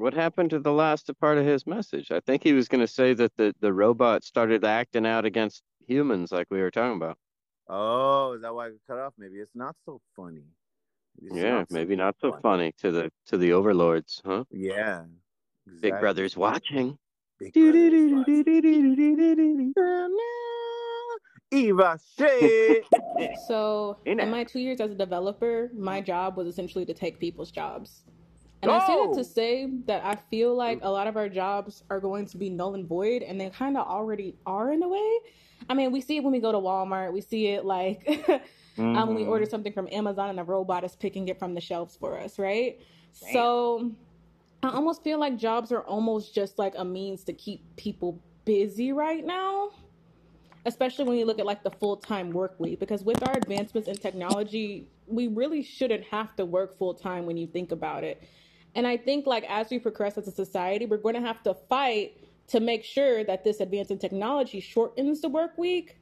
What 0.01 0.15
happened 0.15 0.49
to 0.49 0.57
the 0.57 0.71
last 0.71 1.11
part 1.19 1.37
of 1.37 1.45
his 1.45 1.67
message? 1.67 2.11
I 2.11 2.21
think 2.21 2.41
he 2.41 2.53
was 2.53 2.67
going 2.67 2.81
to 2.81 2.87
say 2.87 3.13
that 3.13 3.37
the, 3.37 3.53
the 3.59 3.71
robot 3.71 4.23
started 4.23 4.65
acting 4.65 5.05
out 5.05 5.25
against 5.25 5.61
humans 5.87 6.31
like 6.31 6.47
we 6.49 6.59
were 6.59 6.71
talking 6.71 6.97
about. 6.97 7.19
Oh, 7.69 8.33
is 8.33 8.41
that 8.41 8.51
why 8.51 8.69
it 8.69 8.81
cut 8.87 8.97
off? 8.97 9.13
Maybe 9.19 9.35
it's 9.35 9.53
not 9.53 9.75
so 9.85 10.01
funny. 10.15 10.41
It's 11.21 11.35
yeah, 11.35 11.59
not 11.59 11.71
maybe 11.71 11.93
so 11.93 11.97
not 11.99 12.15
so 12.19 12.31
funny. 12.31 12.41
funny 12.41 12.73
to 12.79 12.91
the 12.91 13.11
to 13.27 13.37
the 13.37 13.53
overlords, 13.53 14.23
huh? 14.25 14.43
Yeah. 14.49 15.03
Exactly. 15.67 15.91
Big 15.91 15.99
Brother's 15.99 16.35
watching. 16.35 16.97
Big 17.39 17.53
Brother's 17.53 18.11
watching. 18.11 19.73
Eva 21.51 21.99
shit. 22.17 22.85
so 23.47 23.97
in 24.05 24.17
my 24.31 24.45
two 24.45 24.59
years 24.59 24.81
as 24.81 24.89
a 24.89 24.95
developer, 24.95 25.69
my 25.75 26.01
job 26.01 26.37
was 26.37 26.47
essentially 26.47 26.85
to 26.85 26.93
take 26.95 27.19
people's 27.19 27.51
jobs. 27.51 28.03
And 28.61 28.69
oh. 28.69 28.75
I 28.75 28.87
say 28.87 29.07
that 29.07 29.17
to 29.17 29.23
say 29.23 29.69
that 29.85 30.05
I 30.05 30.15
feel 30.29 30.55
like 30.55 30.79
a 30.81 30.89
lot 30.89 31.07
of 31.07 31.17
our 31.17 31.29
jobs 31.29 31.83
are 31.89 31.99
going 31.99 32.25
to 32.27 32.37
be 32.37 32.49
null 32.49 32.75
and 32.75 32.87
void, 32.87 33.23
and 33.23 33.39
they 33.39 33.49
kind 33.49 33.77
of 33.77 33.87
already 33.87 34.35
are 34.45 34.71
in 34.71 34.83
a 34.83 34.87
way. 34.87 35.19
I 35.69 35.73
mean, 35.73 35.91
we 35.91 36.01
see 36.01 36.17
it 36.17 36.23
when 36.23 36.33
we 36.33 36.39
go 36.39 36.51
to 36.51 36.57
Walmart. 36.57 37.13
We 37.13 37.21
see 37.21 37.47
it 37.47 37.65
like 37.65 38.05
mm-hmm. 38.05 38.81
um, 38.97 39.07
when 39.07 39.15
we 39.15 39.25
order 39.25 39.45
mm-hmm. 39.45 39.51
something 39.51 39.73
from 39.73 39.87
Amazon 39.91 40.29
and 40.29 40.39
a 40.39 40.43
robot 40.43 40.83
is 40.83 40.95
picking 40.95 41.27
it 41.27 41.39
from 41.39 41.53
the 41.53 41.61
shelves 41.61 41.95
for 41.95 42.19
us, 42.19 42.37
right? 42.37 42.79
Damn. 43.21 43.33
So 43.33 43.91
I 44.63 44.69
almost 44.69 45.03
feel 45.03 45.19
like 45.19 45.37
jobs 45.37 45.71
are 45.71 45.81
almost 45.81 46.35
just 46.35 46.59
like 46.59 46.73
a 46.77 46.85
means 46.85 47.23
to 47.25 47.33
keep 47.33 47.63
people 47.77 48.19
busy 48.45 48.91
right 48.91 49.25
now 49.25 49.69
especially 50.65 51.05
when 51.05 51.17
you 51.17 51.25
look 51.25 51.39
at 51.39 51.45
like 51.45 51.63
the 51.63 51.71
full-time 51.71 52.29
work 52.31 52.55
week 52.59 52.79
because 52.79 53.03
with 53.03 53.27
our 53.27 53.35
advancements 53.35 53.87
in 53.87 53.95
technology 53.95 54.87
we 55.07 55.27
really 55.27 55.63
shouldn't 55.63 56.03
have 56.05 56.35
to 56.35 56.45
work 56.45 56.77
full-time 56.77 57.25
when 57.25 57.37
you 57.37 57.47
think 57.47 57.71
about 57.71 58.03
it 58.03 58.23
and 58.75 58.87
i 58.87 58.97
think 58.97 59.25
like 59.25 59.43
as 59.49 59.69
we 59.69 59.79
progress 59.79 60.17
as 60.17 60.27
a 60.27 60.31
society 60.31 60.85
we're 60.85 60.97
going 60.97 61.15
to 61.15 61.21
have 61.21 61.41
to 61.43 61.53
fight 61.69 62.17
to 62.47 62.59
make 62.59 62.83
sure 62.83 63.23
that 63.23 63.43
this 63.43 63.59
advance 63.59 63.91
in 63.91 63.97
technology 63.97 64.59
shortens 64.59 65.21
the 65.21 65.29
work 65.29 65.57
week 65.57 65.97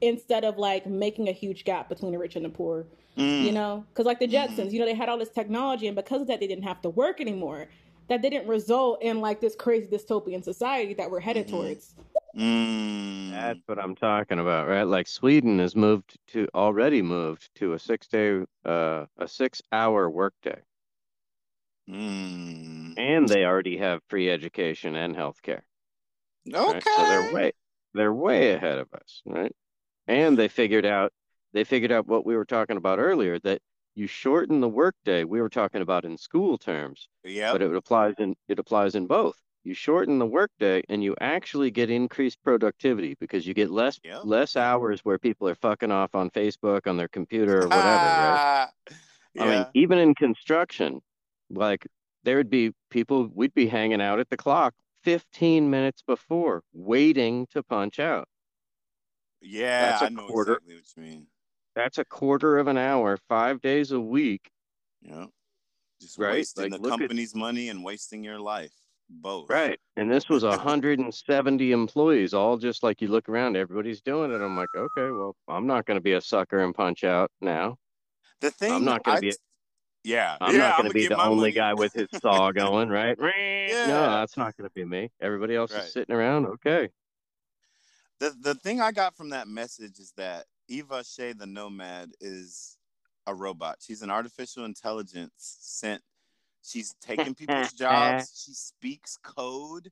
instead 0.00 0.44
of 0.44 0.58
like 0.58 0.86
making 0.86 1.28
a 1.28 1.32
huge 1.32 1.64
gap 1.64 1.88
between 1.88 2.12
the 2.12 2.18
rich 2.18 2.36
and 2.36 2.44
the 2.44 2.48
poor 2.48 2.86
mm. 3.16 3.42
you 3.42 3.52
know 3.52 3.84
because 3.90 4.06
like 4.06 4.18
the 4.18 4.28
jetsons 4.28 4.68
mm. 4.68 4.72
you 4.72 4.78
know 4.78 4.86
they 4.86 4.94
had 4.94 5.08
all 5.08 5.18
this 5.18 5.30
technology 5.30 5.86
and 5.86 5.96
because 5.96 6.22
of 6.22 6.26
that 6.26 6.40
they 6.40 6.46
didn't 6.46 6.64
have 6.64 6.80
to 6.80 6.90
work 6.90 7.20
anymore 7.20 7.68
that 8.08 8.20
didn't 8.20 8.46
result 8.46 9.00
in 9.02 9.20
like 9.20 9.40
this 9.40 9.54
crazy 9.54 9.86
dystopian 9.86 10.42
society 10.42 10.92
that 10.94 11.10
we're 11.10 11.20
headed 11.20 11.46
mm-hmm. 11.46 11.56
towards 11.56 11.94
Mm. 12.36 13.30
That's 13.30 13.60
what 13.66 13.78
I'm 13.78 13.94
talking 13.94 14.38
about, 14.38 14.68
right? 14.68 14.84
Like 14.84 15.06
Sweden 15.06 15.58
has 15.58 15.76
moved 15.76 16.18
to 16.28 16.48
already 16.54 17.02
moved 17.02 17.50
to 17.56 17.74
a 17.74 17.78
six 17.78 18.06
day, 18.06 18.40
uh, 18.64 19.06
a 19.18 19.28
six 19.28 19.60
hour 19.72 20.08
workday. 20.08 20.60
Mm. 21.88 22.94
And 22.96 23.28
they 23.28 23.44
already 23.44 23.78
have 23.78 24.00
free 24.08 24.30
education 24.30 24.94
and 24.94 25.16
healthcare. 25.16 25.62
Okay. 26.52 26.72
Right? 26.72 26.82
So 26.84 27.04
they're 27.08 27.32
way 27.32 27.52
they're 27.94 28.14
way 28.14 28.52
ahead 28.52 28.78
of 28.78 28.88
us, 28.94 29.22
right? 29.26 29.54
And 30.06 30.36
they 30.36 30.48
figured 30.48 30.86
out 30.86 31.12
they 31.52 31.64
figured 31.64 31.92
out 31.92 32.06
what 32.06 32.24
we 32.24 32.36
were 32.36 32.44
talking 32.44 32.76
about 32.76 32.98
earlier 32.98 33.38
that 33.40 33.60
you 33.94 34.06
shorten 34.06 34.60
the 34.60 34.68
workday. 34.68 35.24
We 35.24 35.40
were 35.40 35.50
talking 35.50 35.82
about 35.82 36.04
in 36.04 36.16
school 36.16 36.56
terms, 36.56 37.08
yeah, 37.24 37.52
but 37.52 37.62
it 37.62 37.74
applies 37.74 38.14
in 38.18 38.34
it 38.48 38.58
applies 38.58 38.94
in 38.94 39.06
both 39.06 39.36
you 39.64 39.74
shorten 39.74 40.18
the 40.18 40.26
workday 40.26 40.82
and 40.88 41.02
you 41.02 41.14
actually 41.20 41.70
get 41.70 41.90
increased 41.90 42.42
productivity 42.42 43.16
because 43.20 43.46
you 43.46 43.54
get 43.54 43.70
less 43.70 44.00
yep. 44.04 44.22
less 44.24 44.56
hours 44.56 45.04
where 45.04 45.18
people 45.18 45.48
are 45.48 45.54
fucking 45.54 45.92
off 45.92 46.14
on 46.14 46.30
Facebook 46.30 46.86
on 46.86 46.96
their 46.96 47.08
computer 47.08 47.62
or 47.62 47.68
whatever. 47.68 47.84
right? 47.84 48.68
yeah. 49.34 49.42
I 49.44 49.46
mean, 49.46 49.66
even 49.74 49.98
in 49.98 50.14
construction, 50.14 51.00
like 51.52 51.86
there 52.24 52.36
would 52.36 52.50
be 52.50 52.72
people 52.90 53.30
we'd 53.34 53.54
be 53.54 53.66
hanging 53.66 54.00
out 54.00 54.20
at 54.20 54.30
the 54.30 54.36
clock 54.36 54.74
15 55.04 55.70
minutes 55.70 56.02
before, 56.06 56.62
waiting 56.72 57.46
to 57.52 57.62
punch 57.62 57.98
out. 57.98 58.28
Yeah, 59.40 59.90
that's 59.90 60.02
a 60.02 60.04
I 60.06 60.08
know 60.10 60.26
quarter, 60.26 60.52
exactly 60.54 60.74
what 60.76 60.84
you 60.96 61.02
mean. 61.02 61.26
That's 61.74 61.98
a 61.98 62.04
quarter 62.04 62.58
of 62.58 62.68
an 62.68 62.78
hour, 62.78 63.18
five 63.28 63.60
days 63.60 63.92
a 63.92 64.00
week. 64.00 64.50
Yeah. 65.00 65.26
Just 66.00 66.18
right? 66.18 66.34
wasting 66.34 66.70
like, 66.70 66.82
the 66.82 66.88
company's 66.88 67.32
at, 67.32 67.38
money 67.38 67.68
and 67.68 67.82
wasting 67.82 68.22
your 68.22 68.38
life 68.38 68.72
both. 69.08 69.50
Right. 69.50 69.78
And 69.96 70.10
this 70.10 70.28
was 70.28 70.42
170 70.44 71.72
employees, 71.72 72.34
all 72.34 72.56
just 72.56 72.82
like 72.82 73.00
you 73.00 73.08
look 73.08 73.28
around, 73.28 73.56
everybody's 73.56 74.00
doing 74.00 74.32
it. 74.32 74.40
I'm 74.40 74.56
like, 74.56 74.68
okay, 74.76 75.10
well, 75.10 75.36
I'm 75.48 75.66
not 75.66 75.86
going 75.86 75.96
to 75.96 76.02
be 76.02 76.12
a 76.12 76.20
sucker 76.20 76.60
and 76.60 76.74
punch 76.74 77.04
out 77.04 77.30
now. 77.40 77.76
The 78.40 78.50
thing 78.50 78.72
I'm 78.72 78.84
not 78.84 79.04
going 79.04 79.16
to 79.16 79.20
be. 79.20 79.32
Yeah, 80.04 80.36
I'm 80.40 80.52
yeah, 80.52 80.58
not 80.58 80.78
going 80.78 80.90
to 80.90 80.94
be 80.94 81.06
the 81.06 81.22
only 81.22 81.36
money. 81.36 81.52
guy 81.52 81.74
with 81.74 81.92
his 81.92 82.08
saw 82.20 82.50
going, 82.50 82.88
right? 82.88 83.16
yeah. 83.20 83.86
No, 83.86 84.10
that's 84.10 84.36
not 84.36 84.56
going 84.56 84.68
to 84.68 84.74
be 84.74 84.84
me. 84.84 85.10
Everybody 85.20 85.54
else 85.54 85.72
right. 85.72 85.84
is 85.84 85.92
sitting 85.92 86.14
around. 86.14 86.46
Okay. 86.46 86.88
The 88.18 88.34
the 88.40 88.54
thing 88.54 88.80
I 88.80 88.92
got 88.92 89.16
from 89.16 89.30
that 89.30 89.46
message 89.46 89.98
is 89.98 90.12
that 90.16 90.46
Eva 90.68 91.04
Shea 91.04 91.32
the 91.32 91.46
Nomad 91.46 92.12
is 92.20 92.78
a 93.26 93.34
robot. 93.34 93.76
She's 93.80 94.02
an 94.02 94.10
artificial 94.10 94.64
intelligence 94.64 95.32
sent 95.36 96.02
She's 96.62 96.94
taking 97.00 97.34
people's 97.34 97.72
jobs. 97.78 98.42
She 98.44 98.54
speaks 98.54 99.18
code, 99.22 99.90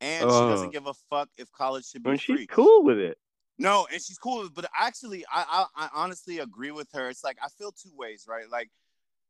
and 0.00 0.22
she 0.22 0.26
doesn't 0.26 0.72
give 0.72 0.86
a 0.86 0.94
fuck 0.94 1.28
if 1.36 1.52
college 1.52 1.86
should 1.86 2.02
be 2.02 2.10
and 2.10 2.20
free. 2.20 2.38
She's 2.38 2.46
cool 2.46 2.82
with 2.82 2.98
it. 2.98 3.18
No, 3.58 3.86
and 3.92 4.02
she's 4.02 4.18
cool. 4.18 4.48
But 4.52 4.66
actually, 4.78 5.24
I, 5.32 5.66
I, 5.76 5.86
I 5.86 5.88
honestly 5.94 6.38
agree 6.40 6.70
with 6.70 6.88
her. 6.92 7.08
It's 7.08 7.24
like 7.24 7.38
I 7.42 7.48
feel 7.48 7.72
two 7.72 7.92
ways, 7.94 8.26
right? 8.28 8.50
Like 8.50 8.70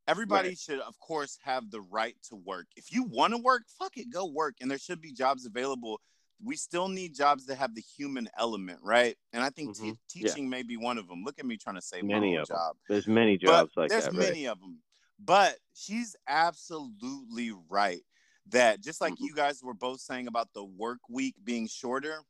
everybody 0.07 0.51
right. 0.51 0.59
should, 0.59 0.81
of 0.81 0.99
course, 0.99 1.39
have 1.45 1.71
the 1.71 1.81
right 1.81 2.17
to 2.29 2.37
work. 2.37 2.67
If 2.77 2.93
you 2.93 3.05
want 3.05 3.35
to 3.35 3.39
work, 3.39 3.63
fuck 3.79 3.97
it, 3.97 4.13
go 4.13 4.27
work. 4.27 4.57
And 4.61 4.71
there 4.71 4.79
should 4.79 5.01
be 5.01 5.13
jobs 5.13 5.47
available. 5.47 6.01
We 6.43 6.57
still 6.57 6.89
need 6.89 7.15
jobs 7.15 7.47
that 7.47 7.57
have 7.57 7.75
the 7.75 7.81
human 7.81 8.29
element, 8.39 8.81
right? 8.83 9.17
And 9.33 9.43
I 9.43 9.51
think 9.51 9.77
mm-hmm. 9.77 9.91
t- 9.91 10.23
teaching 10.23 10.45
yeah. 10.45 10.51
may 10.51 10.63
be 10.63 10.77
one 10.77 10.99
of 10.99 11.09
them. 11.09 11.23
Look 11.25 11.39
at 11.39 11.47
me 11.47 11.57
trying 11.57 11.77
to 11.77 11.83
say 11.83 12.03
many 12.03 12.37
of 12.37 12.47
job. 12.49 12.75
Them. 12.75 12.77
There's 12.89 13.09
many 13.09 13.39
jobs 13.39 13.73
but 13.75 13.83
like 13.83 13.91
there's 13.91 14.05
that. 14.05 14.13
There's 14.13 14.29
many 14.29 14.47
right? 14.47 14.53
of 14.53 14.61
them. 14.61 14.79
But 15.19 15.57
she's 15.75 16.15
absolutely 16.29 17.53
right 17.71 18.03
that 18.51 18.83
just 18.83 19.01
like 19.01 19.15
mm-hmm. 19.15 19.25
you 19.25 19.35
guys 19.35 19.63
were 19.63 19.75
both 19.75 20.01
saying 20.01 20.27
about 20.27 20.53
the 20.55 20.65
work 20.65 20.99
week 21.09 21.35
being 21.43 21.67
shorter, 21.67 22.21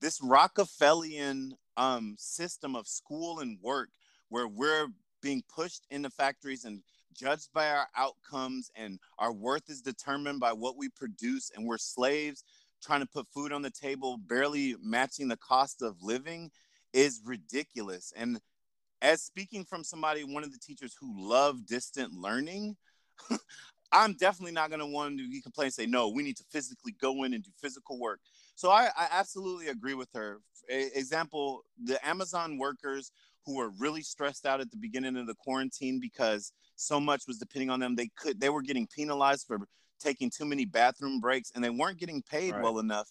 this 0.00 0.20
Rockefellian 0.22 1.54
um, 1.76 2.16
system 2.18 2.76
of 2.76 2.86
school 2.86 3.40
and 3.40 3.58
work 3.62 3.88
where 4.28 4.46
we're 4.46 4.88
being 5.20 5.42
pushed 5.54 5.86
into 5.90 6.10
factories 6.10 6.64
and 6.64 6.82
judged 7.14 7.48
by 7.52 7.68
our 7.68 7.86
outcomes 7.96 8.70
and 8.74 8.98
our 9.18 9.32
worth 9.32 9.68
is 9.68 9.80
determined 9.80 10.40
by 10.40 10.52
what 10.52 10.76
we 10.76 10.88
produce 10.88 11.50
and 11.54 11.66
we're 11.66 11.78
slaves 11.78 12.44
trying 12.82 13.00
to 13.00 13.06
put 13.06 13.26
food 13.28 13.52
on 13.52 13.62
the 13.62 13.70
table 13.70 14.16
barely 14.16 14.76
matching 14.82 15.28
the 15.28 15.36
cost 15.36 15.82
of 15.82 15.96
living 16.02 16.50
is 16.92 17.20
ridiculous. 17.24 18.12
And 18.16 18.40
as 19.02 19.22
speaking 19.22 19.64
from 19.64 19.84
somebody 19.84 20.24
one 20.24 20.44
of 20.44 20.52
the 20.52 20.58
teachers 20.58 20.94
who 21.00 21.12
love 21.16 21.66
distant 21.66 22.12
learning 22.12 22.76
i'm 23.92 24.14
definitely 24.14 24.52
not 24.52 24.68
going 24.68 24.80
to 24.80 24.86
want 24.86 25.18
to 25.18 25.28
be 25.28 25.40
complain 25.40 25.66
and 25.66 25.74
say 25.74 25.86
no 25.86 26.08
we 26.08 26.22
need 26.22 26.36
to 26.36 26.44
physically 26.50 26.94
go 27.00 27.24
in 27.24 27.34
and 27.34 27.44
do 27.44 27.50
physical 27.60 27.98
work. 27.98 28.20
So 28.54 28.70
i, 28.70 28.88
I 28.96 29.08
absolutely 29.12 29.68
agree 29.68 29.94
with 29.94 30.08
her. 30.14 30.40
A, 30.70 30.98
example 30.98 31.62
the 31.82 32.06
amazon 32.06 32.58
workers 32.58 33.10
who 33.46 33.56
were 33.56 33.70
really 33.78 34.02
stressed 34.02 34.46
out 34.46 34.60
at 34.60 34.70
the 34.70 34.76
beginning 34.76 35.16
of 35.16 35.26
the 35.26 35.34
quarantine 35.34 36.00
because 36.00 36.52
so 36.76 37.00
much 37.00 37.22
was 37.26 37.38
depending 37.38 37.70
on 37.70 37.80
them. 37.80 37.96
They 37.96 38.10
could 38.16 38.40
they 38.40 38.50
were 38.50 38.62
getting 38.62 38.86
penalized 38.86 39.46
for 39.46 39.58
taking 40.00 40.30
too 40.30 40.44
many 40.44 40.64
bathroom 40.64 41.20
breaks 41.20 41.52
and 41.54 41.62
they 41.62 41.70
weren't 41.70 41.98
getting 41.98 42.22
paid 42.22 42.54
right. 42.54 42.62
well 42.62 42.78
enough. 42.78 43.08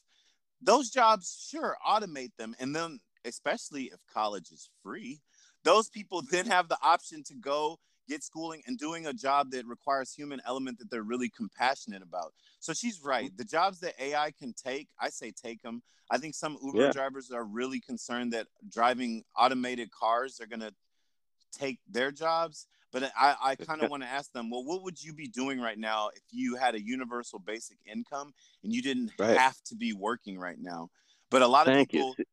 Those 0.62 0.90
jobs, 0.90 1.48
sure, 1.50 1.78
automate 1.88 2.32
them. 2.38 2.56
And 2.60 2.76
then 2.76 3.00
especially 3.26 3.86
if 3.86 4.00
college 4.12 4.52
is 4.52 4.70
free, 4.84 5.22
those 5.64 5.90
people 5.90 6.22
then 6.32 6.46
have 6.48 6.68
the 6.68 6.78
option 6.82 7.24
to 7.26 7.36
go 7.36 7.80
get 8.10 8.24
schooling 8.24 8.62
and 8.68 8.78
doing 8.78 9.06
a 9.06 9.14
job 9.14 9.52
that 9.52 9.66
requires 9.66 10.14
human 10.14 10.42
element 10.46 10.80
that 10.80 10.90
they're 10.90 11.04
really 11.04 11.30
compassionate 11.30 12.02
about. 12.02 12.34
So 12.60 12.74
she's 12.74 13.02
right. 13.02 13.28
Mm-hmm. 13.28 13.38
The 13.38 13.46
jobs 13.46 13.80
that 13.82 13.94
AI 14.02 14.32
can 14.32 14.54
take, 14.54 14.88
I 15.00 15.10
say 15.10 15.32
take 15.32 15.62
them. 15.62 15.82
I 16.12 16.18
think 16.18 16.34
some 16.34 16.58
Uber 16.64 16.86
yeah. 16.86 16.92
drivers 16.92 17.32
are 17.32 17.46
really 17.46 17.80
concerned 17.80 18.34
that 18.34 18.48
driving 18.68 19.24
automated 19.38 19.92
cars 19.92 20.42
are 20.42 20.48
going 20.48 20.62
to 20.62 20.74
take 21.52 21.80
their 21.90 22.12
jobs. 22.12 22.68
But 22.92 23.12
I, 23.16 23.36
I 23.40 23.56
kind 23.56 23.84
of 23.84 23.92
want 23.92 24.02
to 24.02 24.10
ask 24.10 24.32
them, 24.32 24.50
well, 24.50 24.64
what 24.64 24.82
would 24.82 25.02
you 25.02 25.14
be 25.14 25.28
doing 25.28 25.62
right 25.62 25.78
now 25.78 26.10
if 26.16 26.24
you 26.32 26.56
had 26.56 26.74
a 26.74 26.82
universal 26.82 27.38
basic 27.38 27.78
income 27.86 28.34
and 28.64 28.74
you 28.74 28.82
didn't 28.82 29.12
right. 29.20 29.38
have 29.38 29.62
to 29.66 29.76
be 29.76 29.94
working 29.94 30.40
right 30.40 30.58
now? 30.60 30.90
But 31.30 31.44
a 31.44 31.48
lot 31.48 31.68
of 31.68 31.76
Thank 31.76 31.92
people, 31.92 32.16
you. 32.18 32.26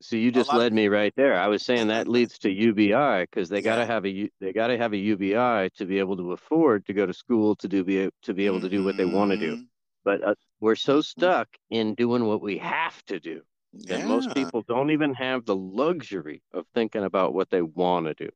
So 0.00 0.16
you 0.16 0.30
just 0.30 0.52
led 0.52 0.68
of, 0.68 0.72
me 0.74 0.88
right 0.88 1.12
there. 1.16 1.34
I 1.34 1.48
was 1.48 1.64
saying 1.64 1.88
that 1.88 2.06
leads 2.06 2.38
to 2.40 2.50
UBI 2.50 3.22
because 3.22 3.48
they 3.48 3.56
yeah. 3.56 3.62
got 3.62 3.76
to 3.76 3.86
have 3.86 4.06
a 4.06 4.30
they 4.40 4.52
got 4.52 4.68
to 4.68 4.78
have 4.78 4.92
a 4.92 4.96
UBI 4.96 5.70
to 5.76 5.86
be 5.86 5.98
able 5.98 6.16
to 6.16 6.32
afford 6.32 6.86
to 6.86 6.92
go 6.92 7.04
to 7.04 7.12
school 7.12 7.56
to 7.56 7.68
do 7.68 7.82
be 7.82 8.08
to 8.22 8.34
be 8.34 8.46
able 8.46 8.60
to 8.60 8.68
do 8.68 8.84
what 8.84 8.96
they 8.96 9.04
want 9.04 9.32
to 9.32 9.36
do. 9.36 9.54
Mm-hmm. 9.54 9.62
But 10.04 10.24
uh, 10.24 10.34
we're 10.60 10.76
so 10.76 11.00
stuck 11.00 11.48
in 11.70 11.94
doing 11.94 12.24
what 12.26 12.40
we 12.40 12.58
have 12.58 13.04
to 13.06 13.18
do 13.18 13.42
that 13.72 13.98
yeah. 14.00 14.06
most 14.06 14.32
people 14.34 14.62
don't 14.62 14.90
even 14.90 15.14
have 15.14 15.44
the 15.44 15.56
luxury 15.56 16.42
of 16.52 16.64
thinking 16.74 17.04
about 17.04 17.34
what 17.34 17.50
they 17.50 17.62
want 17.62 18.06
to 18.06 18.14
do. 18.14 18.30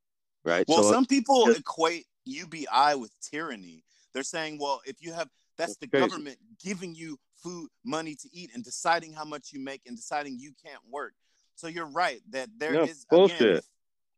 Right. 0.44 0.64
Well, 0.66 0.82
so 0.82 0.92
some 0.92 1.06
people 1.06 1.46
just, 1.46 1.60
equate 1.60 2.06
UBI 2.24 2.96
with 2.96 3.12
tyranny. 3.20 3.84
They're 4.12 4.24
saying, 4.24 4.58
well, 4.60 4.80
if 4.84 4.96
you 5.00 5.12
have 5.12 5.28
that's 5.56 5.76
the 5.76 5.86
crazy. 5.86 6.06
government 6.06 6.38
giving 6.62 6.94
you 6.94 7.18
food, 7.42 7.68
money 7.84 8.14
to 8.14 8.28
eat, 8.32 8.50
and 8.54 8.64
deciding 8.64 9.12
how 9.12 9.24
much 9.24 9.50
you 9.52 9.60
make 9.60 9.82
and 9.86 9.96
deciding 9.96 10.38
you 10.38 10.52
can't 10.64 10.82
work. 10.90 11.14
So 11.54 11.68
you're 11.68 11.86
right 11.86 12.20
that 12.30 12.48
there 12.56 12.72
no, 12.72 12.82
is 12.82 13.06
bullshit. 13.08 13.40
Again, 13.40 13.56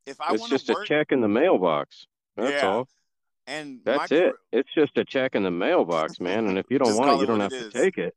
if, 0.06 0.12
if 0.12 0.20
I 0.20 0.34
it's 0.34 0.48
just 0.48 0.68
work, 0.68 0.84
a 0.84 0.86
check 0.86 1.12
in 1.12 1.20
the 1.20 1.28
mailbox. 1.28 2.06
That's 2.36 2.62
yeah. 2.62 2.68
all. 2.68 2.88
And 3.46 3.80
that's 3.84 4.10
it. 4.10 4.34
It's 4.52 4.68
just 4.74 4.96
a 4.96 5.04
check 5.04 5.34
in 5.34 5.42
the 5.42 5.50
mailbox, 5.50 6.20
man. 6.20 6.46
And 6.46 6.58
if 6.58 6.66
you 6.70 6.78
don't 6.78 6.96
want 6.96 7.10
it, 7.10 7.20
you 7.20 7.26
don't 7.26 7.40
have 7.40 7.50
to 7.50 7.70
take 7.70 7.98
it. 7.98 8.14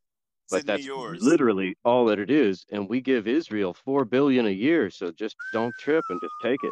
But 0.49 0.65
that's 0.65 0.85
yours. 0.85 1.21
literally 1.21 1.75
all 1.83 2.05
that 2.05 2.19
it 2.19 2.31
is. 2.31 2.65
And 2.71 2.87
we 2.87 3.01
give 3.01 3.27
Israel 3.27 3.73
four 3.73 4.05
billion 4.05 4.45
a 4.45 4.51
year, 4.51 4.89
so 4.89 5.11
just 5.11 5.35
don't 5.51 5.73
trip 5.77 6.05
and 6.09 6.21
just 6.21 6.33
take 6.41 6.63
it. 6.63 6.71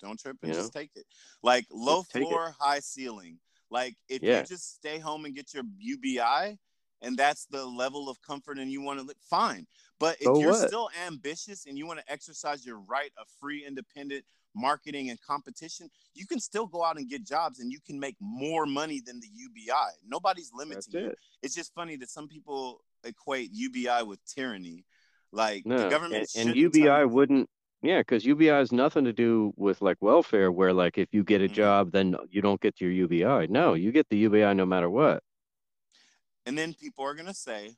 Don't 0.00 0.18
trip 0.18 0.36
and 0.42 0.52
you 0.52 0.58
just 0.58 0.74
know? 0.74 0.80
take 0.80 0.90
it. 0.96 1.04
Like 1.42 1.66
low 1.70 2.02
floor, 2.02 2.54
high 2.58 2.80
ceiling. 2.80 3.38
Like 3.70 3.96
if 4.08 4.22
yeah. 4.22 4.40
you 4.40 4.46
just 4.46 4.76
stay 4.76 4.98
home 4.98 5.26
and 5.26 5.34
get 5.34 5.52
your 5.52 5.64
UBI, 5.78 6.58
and 7.02 7.16
that's 7.16 7.46
the 7.46 7.64
level 7.64 8.08
of 8.08 8.20
comfort 8.22 8.58
and 8.58 8.70
you 8.70 8.80
want 8.80 8.98
to 8.98 9.04
live, 9.04 9.16
fine. 9.28 9.66
But 9.98 10.16
if 10.16 10.24
so 10.24 10.40
you're 10.40 10.50
what? 10.50 10.68
still 10.68 10.90
ambitious 11.06 11.66
and 11.66 11.78
you 11.78 11.86
want 11.86 12.00
to 12.00 12.12
exercise 12.12 12.66
your 12.66 12.80
right 12.80 13.10
of 13.18 13.26
free, 13.40 13.64
independent 13.66 14.24
marketing 14.54 15.10
and 15.10 15.20
competition, 15.20 15.88
you 16.14 16.26
can 16.26 16.40
still 16.40 16.66
go 16.66 16.84
out 16.84 16.96
and 16.96 17.08
get 17.08 17.24
jobs 17.24 17.60
and 17.60 17.72
you 17.72 17.78
can 17.86 17.98
make 17.98 18.16
more 18.20 18.66
money 18.66 19.00
than 19.04 19.20
the 19.20 19.28
UBI. 19.34 19.72
Nobody's 20.06 20.50
limiting 20.54 20.82
you. 20.92 21.10
It. 21.10 21.18
It's 21.42 21.54
just 21.54 21.74
funny 21.74 21.96
that 21.96 22.10
some 22.10 22.28
people 22.28 22.82
equate 23.04 23.50
UBI 23.52 24.02
with 24.06 24.18
tyranny. 24.26 24.84
Like 25.32 25.66
no, 25.66 25.76
the 25.78 25.88
government 25.88 26.28
and, 26.36 26.50
and 26.50 26.56
UBI 26.56 27.04
wouldn't 27.04 27.48
yeah, 27.82 28.00
because 28.00 28.24
UBI 28.24 28.46
has 28.46 28.72
nothing 28.72 29.04
to 29.04 29.12
do 29.12 29.52
with 29.56 29.82
like 29.82 29.98
welfare, 30.00 30.50
where 30.50 30.72
like 30.72 30.98
if 30.98 31.08
you 31.12 31.22
get 31.22 31.40
a 31.40 31.44
mm-hmm. 31.44 31.54
job, 31.54 31.92
then 31.92 32.16
you 32.30 32.40
don't 32.40 32.60
get 32.60 32.80
your 32.80 32.90
UBI. 32.90 33.46
No, 33.48 33.74
you 33.74 33.92
get 33.92 34.08
the 34.08 34.16
UBI 34.16 34.54
no 34.54 34.66
matter 34.66 34.88
what. 34.88 35.22
And 36.46 36.56
then 36.56 36.74
people 36.74 37.04
are 37.04 37.14
going 37.14 37.26
to 37.26 37.34
say, 37.34 37.74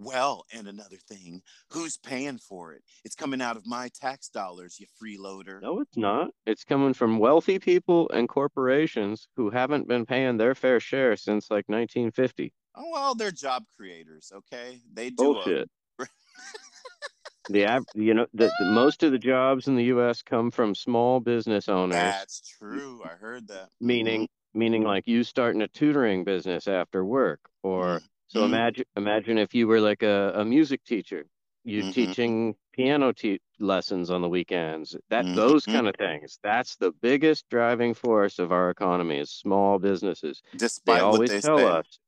well, 0.00 0.44
and 0.52 0.66
another 0.66 0.96
thing, 1.08 1.42
who's 1.70 1.98
paying 1.98 2.38
for 2.38 2.72
it? 2.72 2.82
It's 3.04 3.14
coming 3.14 3.42
out 3.42 3.56
of 3.56 3.66
my 3.66 3.90
tax 4.00 4.28
dollars, 4.28 4.80
you 4.80 4.86
freeloader. 5.00 5.60
No, 5.60 5.80
it's 5.80 5.96
not. 5.96 6.30
It's 6.46 6.64
coming 6.64 6.94
from 6.94 7.18
wealthy 7.18 7.58
people 7.58 8.10
and 8.12 8.28
corporations 8.28 9.28
who 9.36 9.50
haven't 9.50 9.88
been 9.88 10.06
paying 10.06 10.38
their 10.38 10.54
fair 10.54 10.80
share 10.80 11.16
since 11.16 11.50
like 11.50 11.68
1950. 11.68 12.52
Oh, 12.76 12.90
well, 12.92 13.14
they're 13.14 13.30
job 13.30 13.64
creators, 13.76 14.32
okay? 14.34 14.80
They 14.92 15.10
do 15.10 15.16
bullshit. 15.16 15.68
A... 15.98 16.06
the 17.50 17.84
you 17.94 18.14
know 18.14 18.26
the, 18.32 18.50
the, 18.58 18.66
most 18.66 19.02
of 19.02 19.12
the 19.12 19.18
jobs 19.18 19.68
in 19.68 19.76
the 19.76 19.84
U.S. 19.84 20.22
come 20.22 20.50
from 20.50 20.74
small 20.74 21.20
business 21.20 21.68
owners. 21.68 21.94
That's 21.94 22.40
true. 22.58 23.02
I 23.04 23.16
heard 23.16 23.48
that. 23.48 23.68
Meaning, 23.80 24.28
meaning 24.54 24.84
like 24.84 25.06
you 25.06 25.24
starting 25.24 25.62
a 25.62 25.68
tutoring 25.68 26.24
business 26.24 26.68
after 26.68 27.04
work 27.04 27.40
or 27.62 27.84
mm. 27.84 28.02
Mm-hmm. 28.30 28.38
so 28.38 28.44
imagine 28.44 28.84
imagine 28.96 29.38
if 29.38 29.54
you 29.54 29.66
were 29.66 29.80
like 29.80 30.02
a, 30.02 30.32
a 30.36 30.44
music 30.44 30.82
teacher 30.84 31.26
you 31.64 31.82
mm-hmm. 31.82 31.90
teaching 31.92 32.54
piano 32.72 33.12
te- 33.12 33.40
lessons 33.58 34.10
on 34.10 34.22
the 34.22 34.28
weekends 34.28 34.96
that 35.10 35.24
mm-hmm. 35.24 35.34
those 35.34 35.64
kind 35.64 35.86
of 35.88 35.94
things 35.96 36.38
that's 36.42 36.76
the 36.76 36.92
biggest 37.02 37.44
driving 37.50 37.92
force 37.92 38.38
of 38.38 38.52
our 38.52 38.70
economy 38.70 39.18
is 39.18 39.30
small 39.30 39.78
businesses 39.78 40.42
Despite 40.56 40.96
they 40.96 41.00
always 41.02 41.30
they 41.30 41.40
tell 41.40 41.58
say. 41.58 41.64
us 41.64 41.98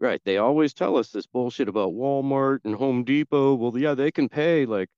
right 0.00 0.20
they 0.24 0.38
always 0.38 0.72
tell 0.72 0.96
us 0.96 1.10
this 1.10 1.26
bullshit 1.26 1.68
about 1.68 1.92
walmart 1.92 2.60
and 2.64 2.74
home 2.74 3.04
depot 3.04 3.54
well 3.54 3.76
yeah 3.76 3.94
they 3.94 4.10
can 4.10 4.28
pay 4.28 4.64
like 4.64 4.88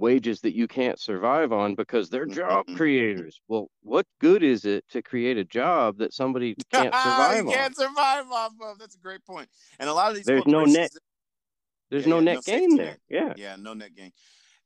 wages 0.00 0.40
that 0.40 0.56
you 0.56 0.66
can't 0.66 0.98
survive 0.98 1.52
on 1.52 1.74
because 1.74 2.08
they're 2.08 2.26
job 2.26 2.66
mm-hmm. 2.66 2.76
creators. 2.76 3.40
Well, 3.46 3.70
what 3.82 4.06
good 4.20 4.42
is 4.42 4.64
it 4.64 4.84
to 4.90 5.02
create 5.02 5.36
a 5.36 5.44
job 5.44 5.98
that 5.98 6.12
somebody 6.12 6.56
can't 6.72 6.94
survive 6.94 7.46
on? 7.46 7.52
Can't 7.52 7.76
survive 7.76 8.24
off 8.32 8.52
of. 8.62 8.78
That's 8.78 8.96
a 8.96 8.98
great 8.98 9.24
point. 9.24 9.48
And 9.78 9.88
a 9.88 9.94
lot 9.94 10.10
of 10.10 10.16
these 10.16 10.24
there's 10.24 10.46
no 10.46 10.64
net. 10.64 10.90
There's 11.90 12.06
yeah, 12.06 12.10
no 12.10 12.18
yeah, 12.18 12.24
net 12.24 12.34
no 12.34 12.40
gain 12.40 12.76
there. 12.76 12.86
Net. 12.86 13.00
Yeah. 13.08 13.34
Yeah, 13.36 13.56
no 13.58 13.74
net 13.74 13.94
gain. 13.94 14.12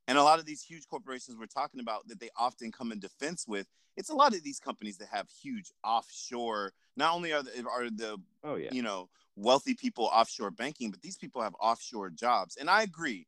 And 0.06 0.18
a 0.18 0.22
lot 0.22 0.38
of 0.38 0.46
these 0.46 0.62
huge 0.62 0.86
corporations 0.86 1.36
we're 1.38 1.46
talking 1.46 1.80
about 1.80 2.06
that 2.08 2.20
they 2.20 2.28
often 2.36 2.70
come 2.70 2.92
in 2.92 3.00
defense 3.00 3.46
with, 3.48 3.66
it's 3.96 4.10
a 4.10 4.14
lot 4.14 4.34
of 4.34 4.42
these 4.42 4.60
companies 4.60 4.98
that 4.98 5.08
have 5.10 5.28
huge 5.42 5.72
offshore. 5.82 6.72
Not 6.96 7.14
only 7.14 7.32
are 7.32 7.42
the, 7.42 7.64
are 7.66 7.90
the 7.90 8.18
oh 8.42 8.56
yeah 8.56 8.68
you 8.72 8.82
know 8.82 9.08
wealthy 9.36 9.74
people 9.74 10.04
offshore 10.12 10.50
banking, 10.50 10.90
but 10.90 11.00
these 11.02 11.16
people 11.16 11.42
have 11.42 11.54
offshore 11.60 12.10
jobs. 12.10 12.56
And 12.56 12.68
I 12.68 12.82
agree 12.82 13.26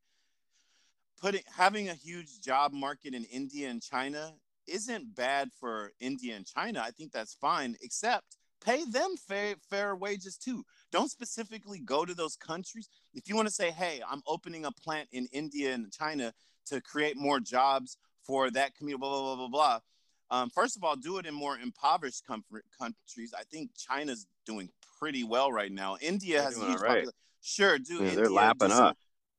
putting 1.21 1.43
having 1.57 1.89
a 1.89 1.95
huge 1.95 2.41
job 2.41 2.73
market 2.73 3.15
in 3.15 3.25
India 3.25 3.69
and 3.69 3.83
China 3.83 4.33
isn't 4.67 5.15
bad 5.15 5.51
for 5.59 5.93
India 6.01 6.35
and 6.37 6.47
China. 6.47 6.83
I 6.85 6.91
think 6.91 7.13
that's 7.13 7.35
fine, 7.35 7.77
except 7.83 8.37
pay 8.65 8.85
them 8.85 9.15
fair, 9.17 9.55
fair 9.71 9.95
wages 9.95 10.37
too. 10.37 10.65
Don't 10.91 11.11
specifically 11.11 11.79
go 11.79 12.05
to 12.05 12.15
those 12.15 12.37
countries. 12.37 12.89
If 13.15 13.29
you 13.29 13.37
want 13.37 13.49
to 13.49 13.55
say, 13.55 13.71
hey, 13.71 14.01
I'm 14.09 14.23
opening 14.27 14.65
a 14.65 14.73
plant 14.73 15.09
in 15.13 15.29
India 15.33 15.73
and 15.73 15.93
China 15.93 16.33
to 16.67 16.81
create 16.81 17.17
more 17.17 17.39
jobs 17.39 17.97
for 18.25 18.51
that 18.51 18.75
community, 18.75 19.01
blah, 19.01 19.11
blah, 19.11 19.37
blah, 19.37 19.37
blah, 19.37 19.49
blah. 19.49 19.81
Um, 20.29 20.51
first 20.51 20.77
of 20.77 20.83
all, 20.83 20.97
do 20.97 21.19
it 21.19 21.27
in 21.27 21.35
more 21.35 21.57
impoverished 21.57 22.25
countries. 22.27 23.33
I 23.39 23.45
think 23.45 23.71
China's 23.77 24.27
doing 24.45 24.69
pretty 24.99 25.23
well 25.23 25.53
right 25.53 25.71
now. 25.71 25.97
India 26.01 26.43
has 26.43 26.57
a 26.57 26.61
huge 26.61 26.81
right. 26.81 26.89
population. 26.89 27.13
Sure, 27.43 27.79
do 27.79 28.03
yeah, 28.03 28.15
they're 28.17 28.31
lapping 28.31 28.73
up. 28.73 28.97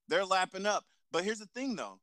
They're 0.07 0.25
lapping 0.25 0.65
up. 0.65 0.85
But 1.11 1.23
here's 1.23 1.39
the 1.39 1.47
thing 1.47 1.75
though 1.75 1.99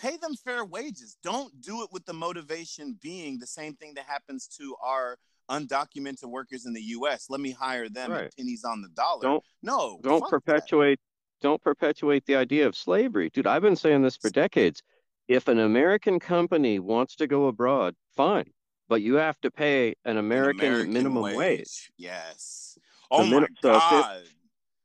pay 0.00 0.16
them 0.16 0.34
fair 0.34 0.64
wages. 0.64 1.16
Don't 1.22 1.60
do 1.60 1.82
it 1.82 1.88
with 1.92 2.04
the 2.04 2.12
motivation 2.12 2.98
being 3.02 3.38
the 3.38 3.46
same 3.46 3.74
thing 3.74 3.94
that 3.94 4.04
happens 4.06 4.46
to 4.58 4.76
our 4.82 5.18
undocumented 5.50 6.26
workers 6.26 6.66
in 6.66 6.72
the 6.72 6.82
US. 6.82 7.26
Let 7.30 7.40
me 7.40 7.50
hire 7.50 7.88
them 7.88 8.12
right. 8.12 8.24
at 8.24 8.36
pennies 8.36 8.64
on 8.64 8.82
the 8.82 8.88
dollar. 8.88 9.22
Don't, 9.22 9.44
no. 9.62 9.98
Don't 10.02 10.28
perpetuate 10.28 10.98
that. 10.98 11.46
don't 11.46 11.62
perpetuate 11.62 12.26
the 12.26 12.36
idea 12.36 12.66
of 12.66 12.76
slavery. 12.76 13.30
Dude, 13.30 13.46
I've 13.46 13.62
been 13.62 13.76
saying 13.76 14.02
this 14.02 14.16
for 14.16 14.30
decades. 14.30 14.82
If 15.28 15.48
an 15.48 15.58
American 15.58 16.20
company 16.20 16.78
wants 16.78 17.16
to 17.16 17.26
go 17.26 17.46
abroad, 17.46 17.94
fine. 18.16 18.50
But 18.88 19.02
you 19.02 19.14
have 19.16 19.40
to 19.40 19.50
pay 19.50 19.94
an 20.04 20.16
American, 20.16 20.60
an 20.60 20.72
American 20.72 20.92
minimum 20.92 21.22
wage. 21.24 21.36
wage. 21.36 21.90
Yes. 21.96 22.78
Oh 23.10 23.24
my 23.24 23.40
min- 23.40 23.48
God. 23.60 24.22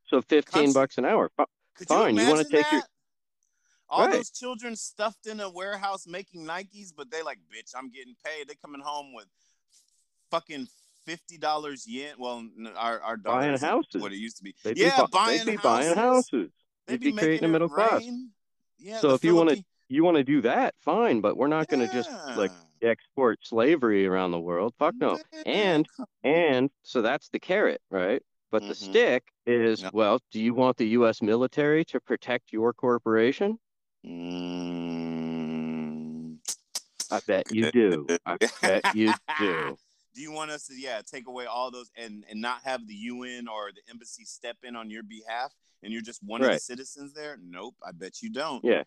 So, 0.09 0.17
so 0.17 0.21
15 0.21 0.73
bucks 0.73 0.97
an 0.97 1.05
hour. 1.05 1.31
Could 1.87 1.95
Fine, 1.95 2.15
you, 2.15 2.21
you 2.21 2.29
want 2.29 2.47
to 2.47 2.51
take 2.51 2.63
that? 2.63 2.73
your 2.73 2.81
all 3.89 4.05
right. 4.05 4.13
those 4.13 4.29
children 4.29 4.75
stuffed 4.75 5.25
in 5.25 5.41
a 5.41 5.49
warehouse 5.49 6.07
making 6.07 6.45
Nikes, 6.45 6.93
but 6.95 7.11
they 7.11 7.23
like, 7.23 7.39
bitch, 7.53 7.71
I'm 7.75 7.91
getting 7.91 8.15
paid. 8.25 8.47
They're 8.47 8.55
coming 8.63 8.81
home 8.81 9.13
with 9.13 9.25
fucking 10.29 10.67
fifty 11.05 11.37
dollars 11.37 11.85
yen. 11.85 12.15
Well, 12.17 12.47
our 12.77 13.01
our 13.01 13.17
dollars, 13.17 13.45
buying 13.45 13.57
houses. 13.57 14.01
What 14.01 14.13
it 14.13 14.17
used 14.17 14.37
to 14.37 14.43
be. 14.43 14.55
They'd 14.63 14.77
yeah, 14.77 14.95
be, 15.01 15.07
buying 15.11 15.39
they'd 15.39 15.45
be 15.45 15.55
houses. 15.57 15.63
buying 15.63 15.95
houses. 15.97 16.31
They'd 16.31 16.93
They'd 16.93 16.99
be 17.01 17.11
be 17.11 17.17
creating 17.17 17.49
a 17.49 17.51
middle 17.51 17.67
it 17.67 17.73
class. 17.73 18.03
Yeah, 18.79 18.99
So 18.99 19.13
if 19.13 19.23
you 19.25 19.35
want 19.35 19.49
to 19.49 19.63
you 19.89 20.05
want 20.05 20.17
to 20.17 20.23
do 20.23 20.41
that, 20.41 20.73
fine, 20.79 21.19
but 21.19 21.35
we're 21.35 21.47
not 21.47 21.67
going 21.67 21.85
to 21.85 21.93
just 21.93 22.09
like 22.37 22.51
export 22.81 23.39
slavery 23.43 24.07
around 24.07 24.31
the 24.31 24.39
world. 24.39 24.73
Fuck 24.79 24.95
no. 24.97 25.19
And 25.45 25.85
and 26.23 26.69
so 26.83 27.01
that's 27.01 27.27
the 27.29 27.39
carrot, 27.39 27.81
right? 27.89 28.21
But 28.51 28.67
the 28.67 28.73
Mhm. 28.73 28.75
stick 28.75 29.31
is 29.45 29.81
Yep. 29.81 29.93
well, 29.93 30.19
do 30.29 30.41
you 30.41 30.53
want 30.53 30.75
the 30.77 30.87
U.S. 30.89 31.21
military 31.21 31.85
to 31.85 31.99
protect 32.01 32.51
your 32.51 32.73
corporation? 32.73 33.57
Mm. 35.01 36.37
I 37.09 37.19
bet 37.25 37.49
you 37.49 37.71
do. 37.71 38.05
I 38.25 38.37
bet 38.61 38.93
you 38.93 39.13
do. 39.39 39.77
Do 40.13 40.21
you 40.21 40.31
want 40.33 40.51
us 40.51 40.67
to 40.67 40.73
yeah 40.77 41.01
take 41.01 41.27
away 41.27 41.45
all 41.45 41.71
those 41.71 41.89
and 41.95 42.25
and 42.29 42.41
not 42.41 42.63
have 42.63 42.85
the 42.85 42.93
UN 42.93 43.47
or 43.47 43.71
the 43.71 43.81
embassy 43.89 44.25
step 44.25 44.57
in 44.63 44.75
on 44.75 44.89
your 44.89 45.03
behalf 45.03 45.53
and 45.81 45.93
you're 45.93 46.01
just 46.01 46.21
one 46.21 46.41
of 46.41 46.49
the 46.51 46.59
citizens 46.59 47.13
there? 47.13 47.37
Nope, 47.41 47.75
I 47.85 47.91
bet 47.93 48.21
you 48.21 48.29
don't. 48.29 48.63
Yeah. 48.65 48.83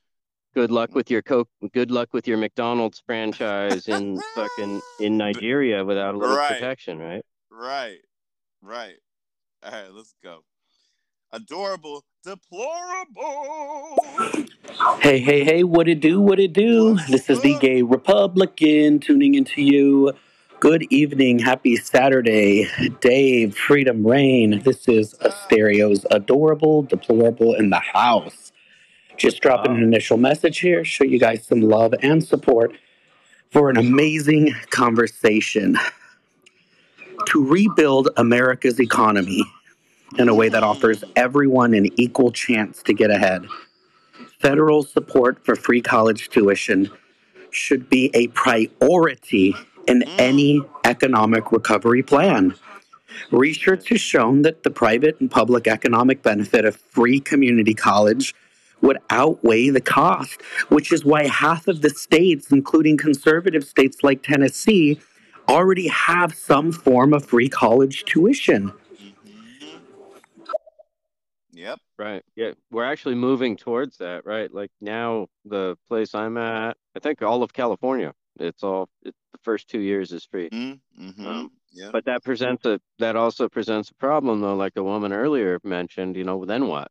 Good 0.55 0.71
luck 0.71 0.95
with 0.95 1.11
your 1.11 1.23
Coke. 1.23 1.49
Good 1.73 1.91
luck 1.91 2.11
with 2.13 2.29
your 2.29 2.37
McDonald's 2.37 3.01
franchise 3.05 3.89
in 3.89 4.21
fucking 4.37 4.81
in 5.01 5.17
Nigeria 5.25 5.85
without 5.85 6.15
a 6.15 6.19
little 6.19 6.37
Right. 6.37 6.49
protection, 6.49 6.99
right? 6.99 7.25
Right, 7.51 7.99
right. 8.63 8.97
All 9.65 9.73
right, 9.73 9.91
let's 9.93 10.15
go. 10.23 10.41
Adorable, 11.33 12.05
deplorable. 12.23 13.97
Hey, 15.01 15.21
hey, 15.21 15.43
hey, 15.43 15.65
what 15.65 15.89
it 15.89 16.01
do, 16.01 16.21
what 16.21 16.39
it 16.39 16.53
do? 16.53 16.99
This 17.09 17.31
is 17.31 17.41
the 17.41 17.59
Gay 17.61 17.81
Republican 17.81 19.01
tuning 19.01 19.35
into 19.35 19.63
you. 19.63 20.13
Good 20.61 20.83
evening, 20.91 21.39
happy 21.39 21.77
Saturday. 21.77 22.69
Dave, 23.01 23.57
Freedom 23.57 24.07
Rain. 24.07 24.61
This 24.65 24.87
is 24.87 25.15
Astereo's 25.25 26.05
Adorable, 26.11 26.83
Deplorable 26.83 27.55
in 27.55 27.71
the 27.71 27.81
house. 27.81 28.53
Just 29.17 29.41
dropping 29.41 29.77
an 29.77 29.83
initial 29.83 30.19
message 30.19 30.59
here, 30.59 30.85
show 30.85 31.05
you 31.05 31.19
guys 31.19 31.47
some 31.47 31.63
love 31.63 31.95
and 32.03 32.23
support 32.23 32.77
for 33.51 33.71
an 33.71 33.79
amazing 33.79 34.55
conversation 34.71 35.79
to 37.27 37.45
rebuild 37.45 38.09
America's 38.17 38.81
economy 38.81 39.45
in 40.19 40.29
a 40.29 40.35
way 40.35 40.49
that 40.49 40.63
offers 40.63 41.03
everyone 41.17 41.75
an 41.75 41.89
equal 41.99 42.31
chance 42.31 42.83
to 42.83 42.93
get 42.93 43.11
ahead. 43.11 43.47
Federal 44.41 44.83
support 44.83 45.45
for 45.45 45.57
free 45.57 45.81
college 45.81 46.29
tuition 46.29 46.91
should 47.51 47.89
be 47.89 48.11
a 48.15 48.29
priority 48.29 49.55
in 49.87 50.01
mm. 50.01 50.19
any 50.19 50.61
economic 50.85 51.53
recovery 51.53 52.03
plan. 52.03 52.55
Research 53.31 53.89
has 53.91 54.01
shown 54.01 54.43
that 54.43 54.63
the 54.63 54.71
private 54.71 55.21
and 55.21 55.31
public 55.31 55.67
economic 55.67 56.23
benefit 56.23 56.65
of 56.65 56.77
free 56.77 57.21
community 57.21 57.75
college 57.75 58.35
would 58.81 58.99
outweigh 59.09 59.71
the 59.71 59.81
cost, 59.81 60.43
which 60.69 60.93
is 60.93 61.05
why 61.05 61.27
half 61.27 61.69
of 61.69 61.81
the 61.81 61.91
states, 61.91 62.53
including 62.53 62.97
conservative 62.97 63.65
states 63.65 63.99
like 64.03 64.23
Tennessee, 64.23 65.01
already 65.49 65.89
have 65.89 66.35
some 66.35 66.73
form 66.73 67.13
of 67.13 67.25
free 67.25 67.49
college 67.49 68.05
tuition. 68.05 68.73
Yep. 71.53 71.79
Right. 71.99 72.23
Yeah. 72.35 72.53
We're 72.71 72.85
actually 72.85 73.15
moving 73.15 73.57
towards 73.57 73.99
that, 73.99 74.27
right? 74.27 74.53
Like 74.53 74.71
now, 74.81 75.29
the 75.45 75.77
place 75.89 76.15
I'm 76.15 76.37
at, 76.37 76.77
I 76.97 76.99
think 77.01 77.23
all 77.23 77.43
of 77.45 77.53
California, 77.53 78.13
it's 78.41 78.65
all 78.65 78.89
it, 79.03 79.15
the 79.33 79.39
first 79.43 79.69
two 79.69 79.79
years 79.79 80.13
is 80.13 80.25
free. 80.25 80.51
Mm-hmm. 80.51 81.27
Um, 81.27 81.51
yep. 81.73 81.93
But 81.93 82.07
that 82.07 82.25
presents 82.25 82.65
a 82.67 82.81
that 82.99 83.15
also 83.15 83.49
presents 83.49 83.91
a 83.91 83.95
problem 83.95 84.41
though, 84.41 84.57
like 84.57 84.75
the 84.75 84.83
woman 84.83 85.13
earlier 85.13 85.61
mentioned. 85.63 86.17
You 86.17 86.25
know, 86.25 86.45
then 86.45 86.67
what? 86.67 86.89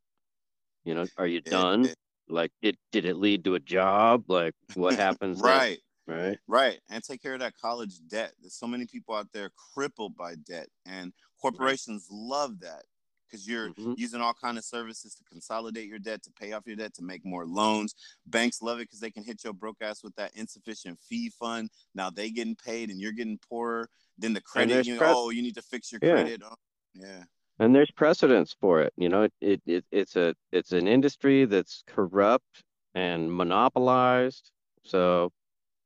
You 0.85 0.95
know, 0.95 1.05
are 1.17 1.27
you 1.27 1.41
Yeah, 1.45 1.51
done? 1.51 1.83
yeah. 1.85 1.93
Like, 2.29 2.51
did 2.61 2.77
did 2.93 3.03
it 3.03 3.17
lead 3.17 3.43
to 3.43 3.55
a 3.55 3.59
job? 3.59 4.23
Like, 4.29 4.53
what 4.75 4.95
happens? 4.97 5.41
then? 5.41 5.51
right. 5.51 5.79
Right. 6.05 6.37
Right. 6.47 6.79
And 6.89 7.03
take 7.03 7.21
care 7.21 7.33
of 7.33 7.39
that 7.39 7.53
college 7.59 7.93
debt. 8.07 8.33
There's 8.41 8.55
so 8.55 8.67
many 8.67 8.85
people 8.85 9.15
out 9.15 9.31
there 9.31 9.51
crippled 9.73 10.15
by 10.17 10.35
debt, 10.35 10.67
and 10.85 11.13
corporations 11.41 12.07
love 12.11 12.59
that 12.59 12.83
because 13.25 13.47
you're 13.47 13.69
Mhm. 13.73 13.97
using 13.97 14.21
all 14.21 14.33
kind 14.33 14.57
of 14.57 14.65
services 14.65 15.15
to 15.15 15.23
consolidate 15.23 15.87
your 15.87 15.97
debt, 15.99 16.21
to 16.23 16.31
pay 16.31 16.51
off 16.51 16.67
your 16.67 16.75
debt, 16.75 16.93
to 16.95 17.03
make 17.03 17.25
more 17.25 17.47
loans. 17.47 17.95
Banks 18.27 18.61
love 18.61 18.79
it 18.79 18.83
because 18.83 18.99
they 18.99 19.09
can 19.11 19.23
hit 19.23 19.43
your 19.43 19.53
broke 19.53 19.81
ass 19.81 20.03
with 20.03 20.13
that 20.15 20.35
insufficient 20.35 20.99
fee 20.99 21.29
fund. 21.29 21.71
Now 21.95 22.09
they 22.09 22.29
getting 22.29 22.55
paid 22.55 22.91
and 22.91 22.99
you're 22.99 23.11
getting 23.13 23.39
poorer. 23.39 23.89
Then 24.17 24.33
the 24.33 24.41
credit, 24.41 24.85
you 24.85 24.97
pre- 24.97 25.07
oh, 25.09 25.29
you 25.31 25.41
need 25.41 25.55
to 25.55 25.61
fix 25.63 25.91
your 25.91 25.99
Yeah. 26.03 26.11
credit. 26.21 26.41
Oh, 26.43 26.55
yeah. 26.93 27.23
and 27.59 27.73
there's 27.73 27.91
precedence 27.91 28.51
for 28.59 28.81
it 28.81 28.91
you 28.97 29.07
know 29.07 29.21
it, 29.23 29.33
it, 29.39 29.61
it 29.67 29.85
it's 29.91 30.15
a 30.15 30.35
it's 30.51 30.71
an 30.71 30.87
industry 30.87 31.45
that's 31.45 31.83
corrupt 31.85 32.63
and 32.95 33.31
monopolized 33.31 34.51
so 34.83 35.31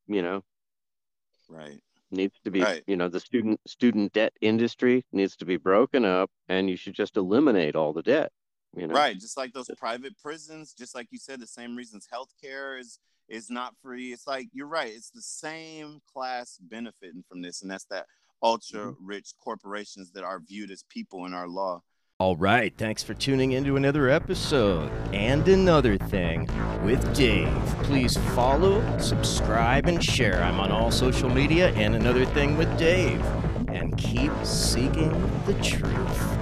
you 0.07 0.21
know 0.21 0.43
Right. 1.49 1.79
needs 2.11 2.39
to 2.43 2.51
be 2.51 2.61
Right. 2.61 2.83
you 2.87 2.95
know 2.95 3.09
the 3.09 3.19
student 3.19 3.59
student 3.67 4.13
debt 4.13 4.33
industry 4.41 5.05
needs 5.11 5.35
to 5.37 5.45
be 5.45 5.57
broken 5.57 6.05
up 6.05 6.29
and 6.49 6.69
you 6.69 6.75
should 6.75 6.93
just 6.93 7.17
eliminate 7.17 7.75
all 7.75 7.93
the 7.93 8.03
debt 8.03 8.31
you 8.75 8.87
know 8.87 8.93
Right, 8.93 9.17
just 9.17 9.37
like 9.37 9.53
those 9.53 9.69
private 9.77 10.17
prisons, 10.19 10.73
just 10.73 10.93
like 10.93 11.07
you 11.11 11.17
said, 11.17 11.39
the 11.39 11.47
same 11.47 11.75
reasons 11.75 12.07
healthcare 12.13 12.79
is 12.79 12.99
is 13.27 13.49
not 13.49 13.75
free. 13.81 14.13
It's 14.13 14.27
like 14.27 14.47
you're 14.53 14.67
right. 14.67 14.93
It's 14.93 15.09
the 15.09 15.21
same 15.21 15.99
class 16.11 16.57
benefiting 16.61 17.23
from 17.27 17.41
this, 17.41 17.61
and 17.61 17.71
that's 17.71 17.85
that 17.85 18.05
ultra 18.41 18.91
mm-hmm. 18.91 19.05
rich 19.05 19.33
corporations 19.43 20.11
that 20.11 20.23
are 20.23 20.39
viewed 20.39 20.71
as 20.71 20.83
people 20.89 21.25
in 21.25 21.33
our 21.33 21.47
law. 21.47 21.81
All 22.19 22.35
right, 22.35 22.73
thanks 22.75 23.03
for 23.03 23.13
tuning 23.13 23.51
in 23.51 23.63
to 23.65 23.75
another 23.75 24.09
episode 24.09 24.91
and 25.13 25.47
another 25.47 25.99
thing 25.99 26.49
with 26.83 27.13
Dave. 27.13 27.53
Please 27.83 28.17
follow, 28.33 28.81
subscribe, 28.97 29.85
and 29.85 30.03
share. 30.03 30.41
I'm 30.41 30.59
on 30.59 30.71
all 30.71 30.89
social 30.89 31.29
media 31.29 31.69
and 31.73 31.95
another 31.95 32.25
thing 32.25 32.57
with 32.57 32.75
Dave. 32.75 33.23
And 33.67 33.95
keep 33.99 34.31
seeking 34.43 35.11
the 35.45 35.53
truth. 35.61 36.36